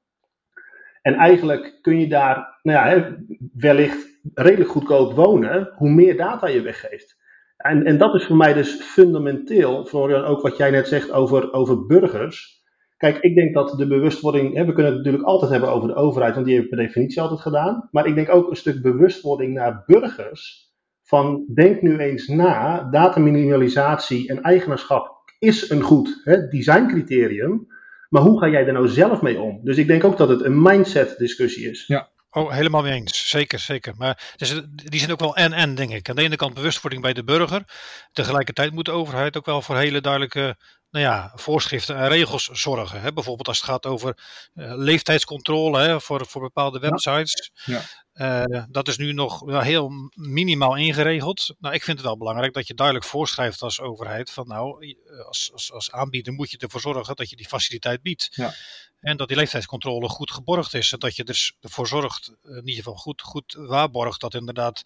En 1.02 1.14
eigenlijk 1.14 1.80
kun 1.82 2.00
je 2.00 2.08
daar 2.08 2.60
nou 2.62 2.90
ja, 2.90 3.18
wellicht 3.54 4.20
redelijk 4.34 4.70
goedkoop 4.70 5.14
wonen, 5.14 5.72
hoe 5.76 5.90
meer 5.90 6.18
data 6.18 6.48
je 6.48 6.62
weggeeft. 6.62 7.18
En, 7.58 7.86
en 7.86 7.98
dat 7.98 8.16
is 8.16 8.26
voor 8.26 8.36
mij 8.36 8.54
dus 8.54 8.74
fundamenteel, 8.82 9.86
Florian, 9.86 10.24
ook 10.24 10.42
wat 10.42 10.58
jij 10.58 10.72
net 10.72 10.88
zegt 10.88 11.12
over, 11.12 11.54
over 11.54 11.86
burgers. 11.86 12.64
Kijk, 12.98 13.18
ik 13.18 13.36
denk 13.36 13.54
dat 13.54 13.78
de 13.78 13.88
bewustwording, 13.88 14.56
hè, 14.56 14.66
we 14.66 14.74
kunnen 14.74 14.92
het 14.92 15.02
natuurlijk 15.02 15.24
altijd 15.24 15.52
hebben 15.52 15.72
over 15.72 15.88
de 15.88 15.96
overheid, 15.96 16.34
want 16.34 16.46
die 16.46 16.56
heeft 16.56 16.70
per 16.70 16.78
definitie 16.78 17.22
altijd 17.22 17.42
gedaan. 17.42 17.88
Maar 17.92 18.08
ik 18.08 18.16
denk 18.16 18.30
ook 18.30 18.50
een 18.50 18.56
stuk 18.56 18.82
bewustwording 18.82 19.54
naar 19.54 19.84
burgers 19.86 20.74
van 21.04 21.46
denk 21.54 21.82
nu 21.82 21.98
eens 21.98 22.28
na, 22.28 22.90
dataminimalisatie 22.92 24.30
en 24.30 24.42
eigenaarschap 24.42 25.16
is 25.40 25.70
een 25.70 25.82
goed 25.82 26.22
hè, 26.24 26.48
designcriterium, 26.48 27.68
maar 28.10 28.22
hoe 28.22 28.40
ga 28.40 28.50
jij 28.50 28.68
er 28.68 28.74
nou 28.74 28.88
zelf 28.88 29.22
mee 29.22 29.40
om? 29.40 29.60
Dus 29.64 29.78
ik 29.78 29.88
denk 29.88 30.04
ook 30.04 30.18
dat 30.18 30.30
het 30.30 30.44
een 30.44 30.62
mindset 30.62 31.18
discussie 31.18 31.70
is. 31.70 31.88
Ja. 31.88 32.10
Oh, 32.36 32.52
helemaal 32.52 32.82
mee 32.82 32.94
eens. 32.94 33.30
Zeker, 33.30 33.60
zeker. 33.60 33.94
Maar 33.98 34.34
dus, 34.36 34.62
die 34.70 35.00
zijn 35.00 35.12
ook 35.12 35.20
wel 35.20 35.36
en-en, 35.36 35.76
denk 35.76 35.92
ik. 35.92 36.10
Aan 36.10 36.16
de 36.16 36.22
ene 36.22 36.36
kant 36.36 36.54
bewustwording 36.54 37.02
bij 37.02 37.14
de 37.14 37.24
burger. 37.24 37.64
Tegelijkertijd 38.12 38.72
moet 38.72 38.86
de 38.86 38.92
overheid 38.92 39.38
ook 39.38 39.46
wel 39.46 39.62
voor 39.62 39.78
hele 39.78 40.02
duidelijke 40.02 40.58
nou 40.96 41.08
ja, 41.08 41.32
voorschriften 41.36 41.98
en 41.98 42.08
regels 42.08 42.46
zorgen. 42.46 43.02
Hè? 43.02 43.14
Bijvoorbeeld 43.14 43.48
als 43.48 43.58
het 43.58 43.70
gaat 43.70 43.86
over 43.86 44.18
uh, 44.54 44.74
leeftijdscontrole 44.76 45.80
hè, 45.80 46.02
voor, 46.02 46.26
voor 46.26 46.42
bepaalde 46.42 46.80
websites. 46.80 47.52
Ja. 47.66 47.82
Uh, 48.14 48.64
dat 48.70 48.88
is 48.88 48.98
nu 48.98 49.14
nog 49.14 49.62
heel 49.64 49.92
minimaal 50.14 50.76
ingeregeld. 50.76 51.56
Nou, 51.60 51.74
ik 51.74 51.84
vind 51.84 51.98
het 51.98 52.06
wel 52.06 52.18
belangrijk 52.18 52.54
dat 52.54 52.68
je 52.68 52.74
duidelijk 52.74 53.06
voorschrijft 53.06 53.62
als 53.62 53.80
overheid 53.80 54.32
van 54.32 54.48
nou, 54.48 54.96
als, 55.28 55.50
als, 55.54 55.72
als 55.72 55.92
aanbieder 55.92 56.34
moet 56.34 56.52
je 56.52 56.58
ervoor 56.58 56.82
zorgen 56.82 57.16
dat 57.16 57.30
je 57.30 57.36
die 57.36 57.48
faciliteit 57.48 58.02
biedt. 58.02 58.28
Ja. 58.32 58.54
En 59.00 59.18
dat 59.18 59.28
die 59.28 59.38
leeftijdscontrole 59.38 60.10
goed 60.10 60.32
geborgd 60.32 60.74
is. 60.74 60.92
En 60.92 61.00
dat 61.00 61.16
je 61.16 61.24
dus 61.24 61.54
ervoor 61.60 61.88
zorgt, 61.88 62.34
in 62.44 62.56
ieder 62.56 62.76
geval 62.76 62.96
goed, 62.96 63.22
goed 63.22 63.56
waarborgt 63.58 64.22
dat 64.22 64.34
inderdaad 64.34 64.84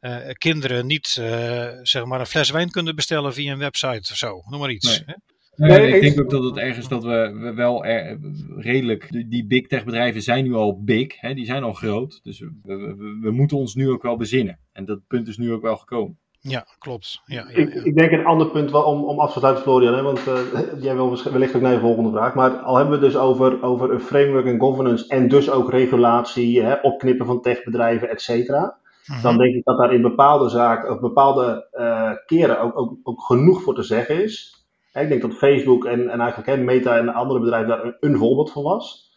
uh, 0.00 0.30
kinderen 0.32 0.86
niet 0.86 1.16
uh, 1.20 1.68
zeg 1.82 2.04
maar 2.04 2.20
een 2.20 2.26
fles 2.26 2.50
wijn 2.50 2.70
kunnen 2.70 2.94
bestellen 2.94 3.32
via 3.32 3.52
een 3.52 3.58
website 3.58 4.12
of 4.12 4.16
zo. 4.16 4.42
Noem 4.46 4.60
maar 4.60 4.70
iets. 4.70 5.02
Nee. 5.06 5.16
Nee, 5.56 5.94
ik 5.94 6.00
denk 6.00 6.20
ook 6.20 6.30
dat 6.30 6.44
het 6.44 6.56
ergens 6.56 6.88
dat 6.88 7.04
we, 7.04 7.36
we 7.40 7.54
wel 7.54 7.84
er, 7.84 8.18
redelijk, 8.56 9.30
die 9.30 9.46
big 9.46 9.66
tech 9.66 9.84
bedrijven 9.84 10.22
zijn 10.22 10.44
nu 10.44 10.54
al 10.54 10.82
big, 10.82 11.20
hè, 11.20 11.34
die 11.34 11.44
zijn 11.44 11.62
al 11.62 11.72
groot. 11.72 12.20
Dus 12.22 12.40
we, 12.40 12.50
we, 12.62 13.18
we, 13.20 13.30
moeten 13.30 13.56
ons 13.56 13.74
nu 13.74 13.90
ook 13.90 14.02
wel 14.02 14.16
bezinnen. 14.16 14.58
En 14.72 14.84
dat 14.84 15.00
punt 15.06 15.28
is 15.28 15.36
nu 15.36 15.52
ook 15.52 15.62
wel 15.62 15.76
gekomen. 15.76 16.18
Ja, 16.42 16.66
klopt. 16.78 17.22
Ja, 17.24 17.44
ja, 17.48 17.56
ik, 17.56 17.74
ik, 17.74 17.96
denk 17.96 18.10
een 18.10 18.24
ander 18.24 18.50
punt 18.50 18.70
wel 18.70 18.82
om, 18.82 19.04
om 19.04 19.18
af 19.18 19.32
te 19.32 19.38
sluiten, 19.38 19.62
Florian, 19.62 19.94
hè, 19.94 20.02
want 20.02 20.26
uh, 20.26 20.82
jij 20.82 20.94
wil 20.94 21.22
wellicht 21.30 21.56
ook 21.56 21.62
naar 21.62 21.72
je 21.72 21.78
volgende 21.78 22.10
vraag. 22.10 22.34
Maar 22.34 22.50
al 22.50 22.76
hebben 22.76 23.00
we 23.00 23.06
dus 23.06 23.16
over, 23.16 23.62
over 23.62 23.90
een 23.90 24.00
framework 24.00 24.46
en 24.46 24.60
governance 24.60 25.08
en 25.08 25.28
dus 25.28 25.50
ook 25.50 25.70
regulatie, 25.70 26.62
hè, 26.62 26.74
opknippen 26.74 27.26
van 27.26 27.40
techbedrijven, 27.40 28.10
et 28.10 28.22
cetera. 28.22 28.76
Mhm. 29.06 29.22
Dan 29.22 29.38
denk 29.38 29.54
ik 29.54 29.64
dat 29.64 29.78
daar 29.78 29.94
in 29.94 30.02
bepaalde 30.02 30.48
zaken, 30.48 30.90
of 30.90 31.00
bepaalde 31.00 31.68
uh, 31.72 32.10
keren 32.26 32.60
ook, 32.60 32.78
ook, 32.78 32.96
ook 33.02 33.22
genoeg 33.22 33.62
voor 33.62 33.74
te 33.74 33.82
zeggen 33.82 34.22
is. 34.22 34.59
Ik 34.92 35.08
denk 35.08 35.22
dat 35.22 35.34
Facebook 35.34 35.84
en, 35.84 36.08
en 36.08 36.20
eigenlijk 36.20 36.50
hè, 36.50 36.56
Meta 36.56 36.96
en 36.96 37.08
andere 37.08 37.40
bedrijven 37.40 37.68
daar 37.68 37.96
een, 38.00 38.16
voorbeeld 38.16 38.52
van 38.52 38.62
was. 38.62 39.08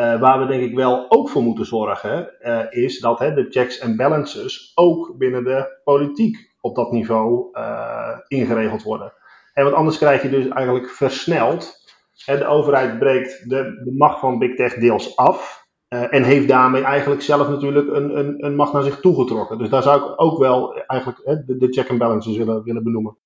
Uh, 0.00 0.20
waar 0.20 0.38
we 0.38 0.46
denk 0.46 0.62
ik 0.62 0.74
wel 0.74 1.06
ook 1.08 1.28
voor 1.28 1.42
moeten 1.42 1.66
zorgen, 1.66 2.32
uh, 2.40 2.64
is 2.70 3.00
dat 3.00 3.18
hè, 3.18 3.34
de 3.34 3.46
checks 3.50 3.78
en 3.78 3.96
balances 3.96 4.72
ook 4.74 5.14
binnen 5.18 5.44
de 5.44 5.80
politiek 5.84 6.54
op 6.60 6.74
dat 6.74 6.92
niveau 6.92 7.48
uh, 7.52 8.18
ingeregeld 8.28 8.82
worden. 8.82 9.12
En 9.52 9.64
want 9.64 9.76
anders 9.76 9.98
krijg 9.98 10.22
je 10.22 10.30
dus 10.30 10.48
eigenlijk 10.48 10.90
versneld. 10.90 11.84
Hè, 12.24 12.38
de 12.38 12.46
overheid 12.46 12.98
breekt 12.98 13.50
de, 13.50 13.80
de 13.84 13.92
macht 13.92 14.18
van 14.20 14.38
Big 14.38 14.54
Tech 14.54 14.74
deels 14.74 15.16
af. 15.16 15.64
en 15.88 16.22
heeft 16.22 16.48
daarmee 16.48 16.82
eigenlijk 16.82 17.22
zelf 17.22 17.48
natuurlijk 17.48 17.88
een, 17.88 18.18
een, 18.18 18.44
een 18.44 18.56
macht 18.56 18.72
naar 18.72 18.82
zich 18.82 19.00
toegetrokken. 19.00 19.58
Dus 19.58 19.68
daar 19.68 19.82
zou 19.82 20.00
ik 20.00 20.20
ook 20.20 20.38
wel 20.38 20.74
eigenlijk 20.74 21.20
hè, 21.24 21.44
de, 21.44 21.56
de 21.56 21.72
check 21.72 21.90
and 21.90 21.98
balances 21.98 22.36
willen, 22.36 22.62
willen 22.62 22.82
benoemen. 22.82 23.16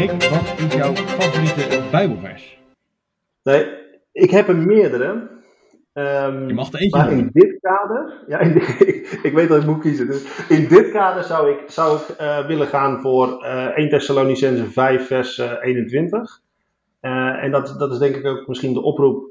Rick, 0.00 0.22
wat 0.22 0.58
is 0.58 0.74
jouw 0.74 0.94
favoriete 0.94 1.82
Bijbelvers? 1.90 2.58
Nee, 3.42 3.66
ik 4.12 4.30
heb 4.30 4.48
er 4.48 4.56
meerdere. 4.56 5.28
Um, 5.92 6.46
je 6.46 6.54
mag 6.54 6.72
er 6.72 6.80
eentje 6.80 6.98
Maar 6.98 7.12
in 7.12 7.30
dit 7.32 7.58
kader, 7.60 8.24
ja, 8.26 8.38
in 8.38 8.56
ik 9.28 9.32
weet 9.34 9.48
dat 9.48 9.60
ik 9.60 9.66
moet 9.66 9.80
kiezen. 9.80 10.06
Dus 10.06 10.46
in 10.48 10.68
dit 10.68 10.90
kader 10.90 11.24
zou 11.24 11.50
ik, 11.50 11.70
zou 11.70 11.98
ik 11.98 12.20
uh, 12.20 12.46
willen 12.46 12.66
gaan 12.66 13.00
voor 13.00 13.28
uh, 13.28 13.64
1 13.64 13.88
Thessalonicense 13.88 14.70
5, 14.70 15.06
vers 15.06 15.38
uh, 15.38 15.52
21. 15.60 16.40
en 17.00 17.50
dat, 17.50 17.74
dat 17.78 17.92
is 17.92 17.98
denk 17.98 18.16
ik 18.16 18.26
ook 18.26 18.46
misschien 18.46 18.72
de 18.72 18.82
oproep 18.82 19.28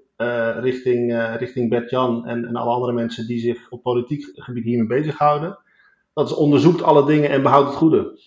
richting, 0.60 1.34
richting 1.38 1.70
Bert-Jan 1.70 2.28
en, 2.28 2.46
en 2.46 2.56
alle 2.56 2.72
andere 2.72 2.94
mensen 2.94 3.28
die 3.28 3.40
zich 3.40 3.70
op 3.70 3.84
politiek 3.84 4.32
gebied 4.34 4.64
hiermee 4.64 4.88
bezighouden. 4.88 5.58
Dat 6.14 6.30
is 6.30 6.36
onderzoekt 6.36 6.84
alle 6.84 7.06
dingen 7.06 7.30
en 7.30 7.44
behoudt 7.44 7.68
het 7.68 7.78
goede. 7.78 8.18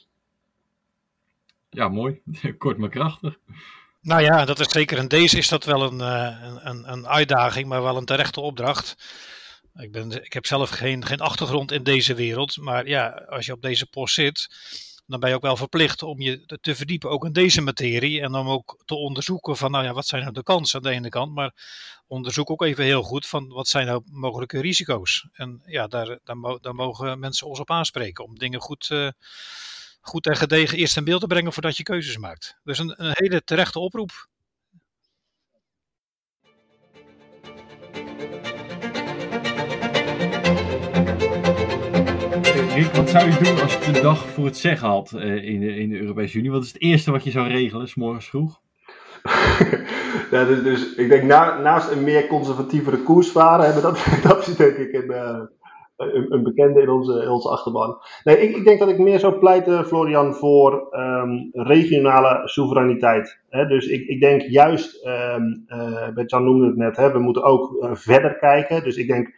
Ja, 1.75 1.89
mooi. 1.89 2.23
Kort 2.59 2.79
maar 2.79 2.89
krachtig. 2.89 3.39
Nou 4.01 4.23
ja, 4.23 4.45
dat 4.45 4.61
is 4.61 4.69
zeker 4.69 4.99
in 4.99 5.09
deze 5.09 5.39
is 5.39 5.49
dat 5.49 5.65
wel 5.65 5.83
een, 5.83 6.01
een, 6.69 6.93
een 6.93 7.07
uitdaging, 7.07 7.67
maar 7.69 7.83
wel 7.83 7.97
een 7.97 8.05
terechte 8.05 8.41
opdracht. 8.41 8.97
Ik, 9.75 9.93
ben, 9.93 10.25
ik 10.25 10.33
heb 10.33 10.47
zelf 10.47 10.71
geen, 10.71 11.05
geen 11.05 11.21
achtergrond 11.21 11.73
in 11.73 11.83
deze 11.83 12.15
wereld, 12.15 12.57
maar 12.57 12.89
ja, 12.89 13.09
als 13.09 13.47
je 13.47 13.53
op 13.53 13.63
deze 13.63 13.87
post 13.87 14.15
zit, 14.15 14.49
dan 15.07 15.21
ben 15.21 15.29
je 15.29 15.35
ook 15.35 15.43
wel 15.43 15.57
verplicht 15.57 16.03
om 16.03 16.21
je 16.21 16.59
te 16.61 16.75
verdiepen 16.75 17.11
ook 17.11 17.25
in 17.25 17.33
deze 17.33 17.61
materie 17.61 18.21
en 18.21 18.35
om 18.35 18.49
ook 18.49 18.83
te 18.85 18.95
onderzoeken 18.95 19.57
van, 19.57 19.71
nou 19.71 19.85
ja, 19.85 19.93
wat 19.93 20.07
zijn 20.07 20.23
nou 20.23 20.35
de 20.35 20.43
kansen 20.43 20.77
aan 20.77 20.91
de 20.91 20.97
ene 20.97 21.09
kant, 21.09 21.35
maar 21.35 21.55
onderzoek 22.07 22.51
ook 22.51 22.63
even 22.63 22.85
heel 22.85 23.03
goed 23.03 23.27
van 23.27 23.49
wat 23.49 23.69
zijn 23.69 23.87
nou 23.87 24.03
mogelijke 24.05 24.61
risico's. 24.61 25.27
En 25.33 25.63
ja, 25.67 25.87
daar, 25.87 26.19
daar, 26.25 26.59
daar 26.61 26.75
mogen 26.75 27.19
mensen 27.19 27.47
ons 27.47 27.61
op 27.61 27.71
aanspreken 27.71 28.25
om 28.25 28.39
dingen 28.39 28.61
goed 28.61 28.89
uh, 28.91 29.09
goed 30.03 30.27
en 30.27 30.37
gedegen 30.37 30.79
eerst 30.79 30.97
in 30.97 31.05
beeld 31.05 31.21
te 31.21 31.27
brengen 31.27 31.53
voordat 31.53 31.77
je 31.77 31.83
keuzes 31.83 32.19
maakt. 32.19 32.59
Dus 32.65 32.79
een, 32.79 32.95
een 32.97 33.13
hele 33.15 33.45
terechte 33.45 33.79
oproep. 33.79 34.31
Rick, 42.75 42.93
wat 42.93 43.11
zou 43.11 43.31
je 43.31 43.39
doen 43.43 43.61
als 43.61 43.73
je 43.73 43.93
de 43.93 44.01
dag 44.01 44.29
voor 44.29 44.45
het 44.45 44.57
zeggen 44.57 44.89
had 44.89 45.13
uh, 45.15 45.45
in, 45.45 45.61
de, 45.61 45.77
in 45.77 45.89
de 45.89 46.01
Europese 46.01 46.39
Unie? 46.39 46.51
Wat 46.51 46.63
is 46.63 46.73
het 46.73 46.83
eerste 46.83 47.11
wat 47.11 47.25
je 47.25 47.31
zou 47.31 47.49
regelen, 47.49 47.89
s 47.89 47.95
morgens 47.95 48.29
vroeg? 48.29 48.61
ja, 50.31 50.45
dus, 50.45 50.63
dus 50.63 50.95
ik 50.95 51.09
denk 51.09 51.23
na, 51.23 51.59
naast 51.59 51.91
een 51.91 52.05
meer 52.05 52.27
conservatievere 52.27 53.03
koers 53.03 53.31
varen, 53.31 53.65
hebben 53.65 53.83
dat, 53.83 54.05
dat 54.29 54.49
is 54.49 54.57
denk 54.57 54.77
ik 54.77 54.93
een, 54.93 55.11
uh, 55.11 55.41
een, 55.97 56.33
een, 56.33 56.43
bekende 56.43 56.81
in 56.81 56.89
onze, 56.89 57.31
onze 57.31 57.49
achterban. 57.49 58.01
Nee, 58.25 58.41
ik, 58.41 58.57
ik, 58.57 58.65
denk 58.65 58.79
dat 58.79 58.89
ik 58.89 58.99
meer 58.99 59.19
zou 59.19 59.39
pleiten, 59.39 59.87
Florian, 59.87 60.35
voor 60.35 60.89
um, 60.93 61.49
regionale 61.53 62.49
soevereiniteit. 62.49 63.41
Dus 63.51 63.87
ik, 63.87 64.07
ik 64.07 64.21
denk 64.21 64.43
juist, 64.43 65.07
um, 65.07 65.65
Bert-Jan 66.15 66.45
noemde 66.45 66.67
het 66.67 66.77
net, 66.77 67.13
we 67.13 67.19
moeten 67.19 67.43
ook 67.43 67.73
uh, 67.73 67.95
verder 67.95 68.37
kijken. 68.37 68.85
Dus 68.85 68.97
ik 68.97 69.07
denk 69.07 69.35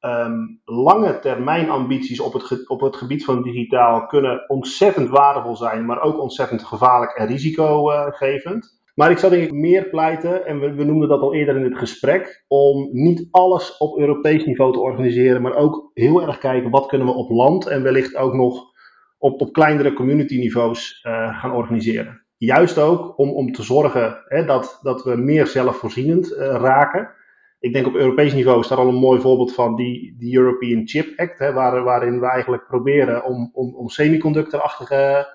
um, 0.00 0.60
lange 0.64 1.18
termijn 1.18 1.70
ambities 1.70 2.20
op 2.20 2.32
het, 2.32 2.68
op 2.68 2.80
het 2.80 2.96
gebied 2.96 3.24
van 3.24 3.42
digitaal 3.42 4.06
kunnen 4.06 4.48
ontzettend 4.48 5.08
waardevol 5.08 5.56
zijn, 5.56 5.86
maar 5.86 6.00
ook 6.00 6.20
ontzettend 6.20 6.62
gevaarlijk 6.62 7.12
en 7.12 7.26
risicogevend. 7.26 8.79
Maar 8.94 9.10
ik 9.10 9.18
zou 9.18 9.32
denk 9.32 9.44
ik 9.44 9.52
meer 9.52 9.88
pleiten, 9.88 10.46
en 10.46 10.76
we, 10.76 10.84
noemden 10.84 11.08
dat 11.08 11.20
al 11.20 11.34
eerder 11.34 11.56
in 11.56 11.64
het 11.64 11.78
gesprek, 11.78 12.44
om 12.48 12.88
niet 12.92 13.28
alles 13.30 13.76
op 13.76 13.98
Europees 13.98 14.44
niveau 14.44 14.72
te 14.72 14.80
organiseren, 14.80 15.42
maar 15.42 15.54
ook 15.54 15.90
heel 15.94 16.22
erg 16.22 16.38
kijken 16.38 16.70
wat 16.70 16.86
kunnen 16.86 17.06
we 17.06 17.12
op 17.12 17.30
land 17.30 17.66
en 17.66 17.82
wellicht 17.82 18.16
ook 18.16 18.34
nog 18.34 18.70
op, 19.18 19.40
op 19.40 19.52
kleinere 19.52 19.92
community 19.92 20.38
niveaus 20.38 21.04
uh, 21.06 21.40
gaan 21.40 21.52
organiseren. 21.52 22.24
Juist 22.36 22.78
ook 22.78 23.18
om, 23.18 23.30
om 23.30 23.52
te 23.52 23.62
zorgen 23.62 24.22
hè, 24.24 24.44
dat, 24.44 24.78
dat 24.82 25.04
we 25.04 25.16
meer 25.16 25.46
zelfvoorzienend 25.46 26.32
uh, 26.32 26.38
raken. 26.38 27.10
Ik 27.58 27.72
denk 27.72 27.86
op 27.86 27.94
Europees 27.94 28.34
niveau 28.34 28.60
is 28.60 28.68
daar 28.68 28.78
al 28.78 28.88
een 28.88 28.94
mooi 28.94 29.20
voorbeeld 29.20 29.54
van, 29.54 29.76
die, 29.76 30.16
die 30.18 30.36
European 30.36 30.88
Chip 30.88 31.18
Act, 31.18 31.38
hè, 31.38 31.52
waar, 31.52 31.82
waarin 31.82 32.20
we 32.20 32.26
eigenlijk 32.26 32.66
proberen 32.66 33.24
om, 33.24 33.50
om, 33.52 33.74
om 33.74 33.88
semiconductorachtige 33.88 35.26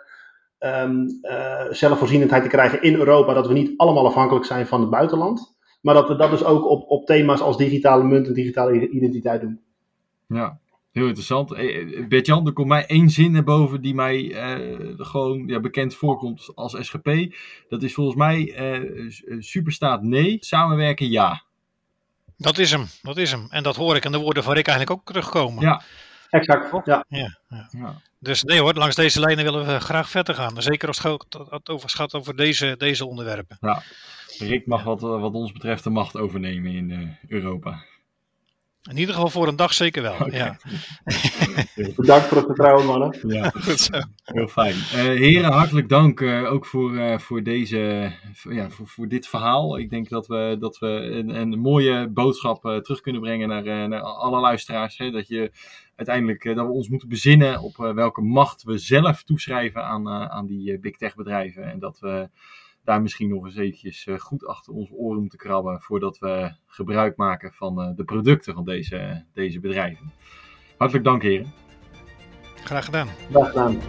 um, 0.65 1.19
uh, 1.21 1.61
zelfvoorzienendheid 1.69 2.43
te 2.43 2.49
krijgen 2.49 2.81
in 2.81 2.95
Europa. 2.95 3.33
Dat 3.33 3.47
we 3.47 3.53
niet 3.53 3.73
allemaal 3.77 4.05
afhankelijk 4.05 4.45
zijn 4.45 4.67
van 4.67 4.81
het 4.81 4.89
buitenland. 4.89 5.55
Maar 5.81 5.93
dat 5.93 6.07
we 6.07 6.15
dat 6.15 6.29
dus 6.29 6.43
ook 6.43 6.69
op, 6.69 6.89
op 6.89 7.05
thema's 7.05 7.41
als 7.41 7.57
digitale 7.57 8.03
munt 8.03 8.27
en 8.27 8.33
digitale 8.33 8.89
identiteit 8.89 9.41
doen. 9.41 9.59
Ja, 10.27 10.59
heel 10.91 11.05
interessant. 11.05 11.53
Eh, 11.53 12.07
Bert-Jan, 12.07 12.47
er 12.47 12.53
komt 12.53 12.67
mij 12.67 12.85
één 12.85 13.09
zin 13.09 13.31
naar 13.31 13.43
boven 13.43 13.81
die 13.81 13.95
mij 13.95 14.23
uh, 14.23 14.93
gewoon 14.97 15.47
ja, 15.47 15.59
bekend 15.59 15.95
voorkomt 15.95 16.51
als 16.55 16.77
SGP. 16.79 17.35
Dat 17.67 17.83
is 17.83 17.93
volgens 17.93 18.17
mij 18.17 18.73
uh, 18.77 19.11
superstaat 19.39 20.03
nee, 20.03 20.37
samenwerken 20.39 21.09
ja. 21.09 21.43
Dat 22.37 22.57
is 22.57 22.71
hem, 22.71 22.85
dat 23.01 23.17
is 23.17 23.31
hem. 23.31 23.47
En 23.49 23.63
dat 23.63 23.75
hoor 23.75 23.95
ik 23.95 24.05
en 24.05 24.11
de 24.11 24.17
woorden 24.17 24.43
van 24.43 24.53
Rick 24.53 24.67
eigenlijk 24.67 24.99
ook 24.99 25.05
terugkomen. 25.05 25.63
Ja, 25.63 25.81
exact. 26.29 26.85
Ja. 26.85 27.05
Ja, 27.07 27.37
ja. 27.49 27.67
ja. 27.71 28.01
Dus 28.19 28.43
nee 28.43 28.59
hoor, 28.59 28.73
langs 28.73 28.95
deze 28.95 29.19
lijnen 29.19 29.43
willen 29.43 29.65
we 29.65 29.79
graag 29.79 30.09
verder 30.09 30.35
gaan. 30.35 30.61
Zeker 30.61 30.87
als 30.87 31.03
het 31.49 31.69
over 31.69 31.89
gaat 31.89 32.13
over 32.13 32.35
deze, 32.35 32.75
deze 32.77 33.05
onderwerpen. 33.05 33.57
Ja, 33.59 33.81
Rick 34.37 34.65
mag 34.65 34.83
wat, 34.83 35.01
wat 35.01 35.33
ons 35.33 35.51
betreft 35.51 35.83
de 35.83 35.89
macht 35.89 36.17
overnemen 36.17 36.71
in 36.71 36.89
uh, 36.89 37.09
Europa. 37.27 37.83
In 38.89 38.97
ieder 38.97 39.13
geval 39.13 39.29
voor 39.29 39.47
een 39.47 39.55
dag 39.55 39.73
zeker 39.73 40.01
wel. 40.01 40.13
Okay. 40.13 40.29
Ja. 40.29 40.57
Bedankt 41.95 42.25
voor 42.25 42.37
het 42.37 42.45
vertrouwen, 42.45 42.85
mannen. 42.85 43.17
Ja, 43.27 43.49
goed 43.65 43.79
zo. 43.79 43.99
Heel 44.23 44.47
fijn. 44.47 44.75
Uh, 44.75 44.91
heren, 44.93 45.51
hartelijk 45.51 45.89
dank 45.89 46.19
uh, 46.19 46.51
ook 46.51 46.65
voor, 46.65 46.91
uh, 46.91 47.17
voor, 47.17 47.43
deze, 47.43 48.11
voor, 48.33 48.53
ja, 48.53 48.69
voor, 48.69 48.87
voor, 48.87 49.07
dit 49.07 49.27
verhaal. 49.27 49.77
Ik 49.77 49.89
denk 49.89 50.09
dat 50.09 50.27
we, 50.27 50.55
dat 50.59 50.77
we 50.77 50.87
een, 50.87 51.29
een 51.29 51.59
mooie 51.59 52.07
boodschap 52.07 52.61
terug 52.61 53.01
kunnen 53.01 53.21
brengen 53.21 53.47
naar, 53.47 53.89
naar 53.89 54.01
alle 54.01 54.39
luisteraars. 54.39 54.97
Hè, 54.97 55.11
dat, 55.11 55.27
je 55.27 55.51
uiteindelijk, 55.95 56.43
dat 56.43 56.65
we 56.65 56.73
ons 56.73 56.89
moeten 56.89 57.09
bezinnen 57.09 57.61
op 57.61 57.77
welke 57.77 58.21
macht 58.21 58.63
we 58.63 58.77
zelf 58.77 59.23
toeschrijven 59.23 59.83
aan, 59.83 60.09
aan 60.09 60.45
die 60.45 60.79
big 60.79 60.97
tech 60.97 61.15
bedrijven. 61.15 61.71
En 61.71 61.79
dat 61.79 61.99
we 61.99 62.29
daar 62.85 63.01
misschien 63.01 63.29
nog 63.29 63.45
eens 63.45 63.55
eventjes 63.55 64.05
uh, 64.05 64.19
goed 64.19 64.45
achter 64.45 64.73
onze 64.73 64.93
oren 64.93 65.21
moeten 65.21 65.39
krabben 65.39 65.81
voordat 65.81 66.17
we 66.17 66.55
gebruik 66.65 67.17
maken 67.17 67.53
van 67.53 67.81
uh, 67.81 67.95
de 67.95 68.03
producten 68.03 68.53
van 68.53 68.65
deze, 68.65 69.25
deze 69.33 69.59
bedrijven. 69.59 70.11
Hartelijk 70.77 71.05
dank 71.05 71.21
heren. 71.21 71.53
Graag 72.55 72.85
gedaan. 72.85 73.07
Graag 73.31 73.47
gedaan. 73.47 73.79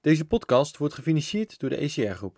Deze 0.00 0.24
podcast 0.24 0.76
wordt 0.76 0.94
gefinancierd 0.94 1.58
door 1.58 1.70
de 1.70 1.76
ECR 1.76 2.14
Groep. 2.14 2.34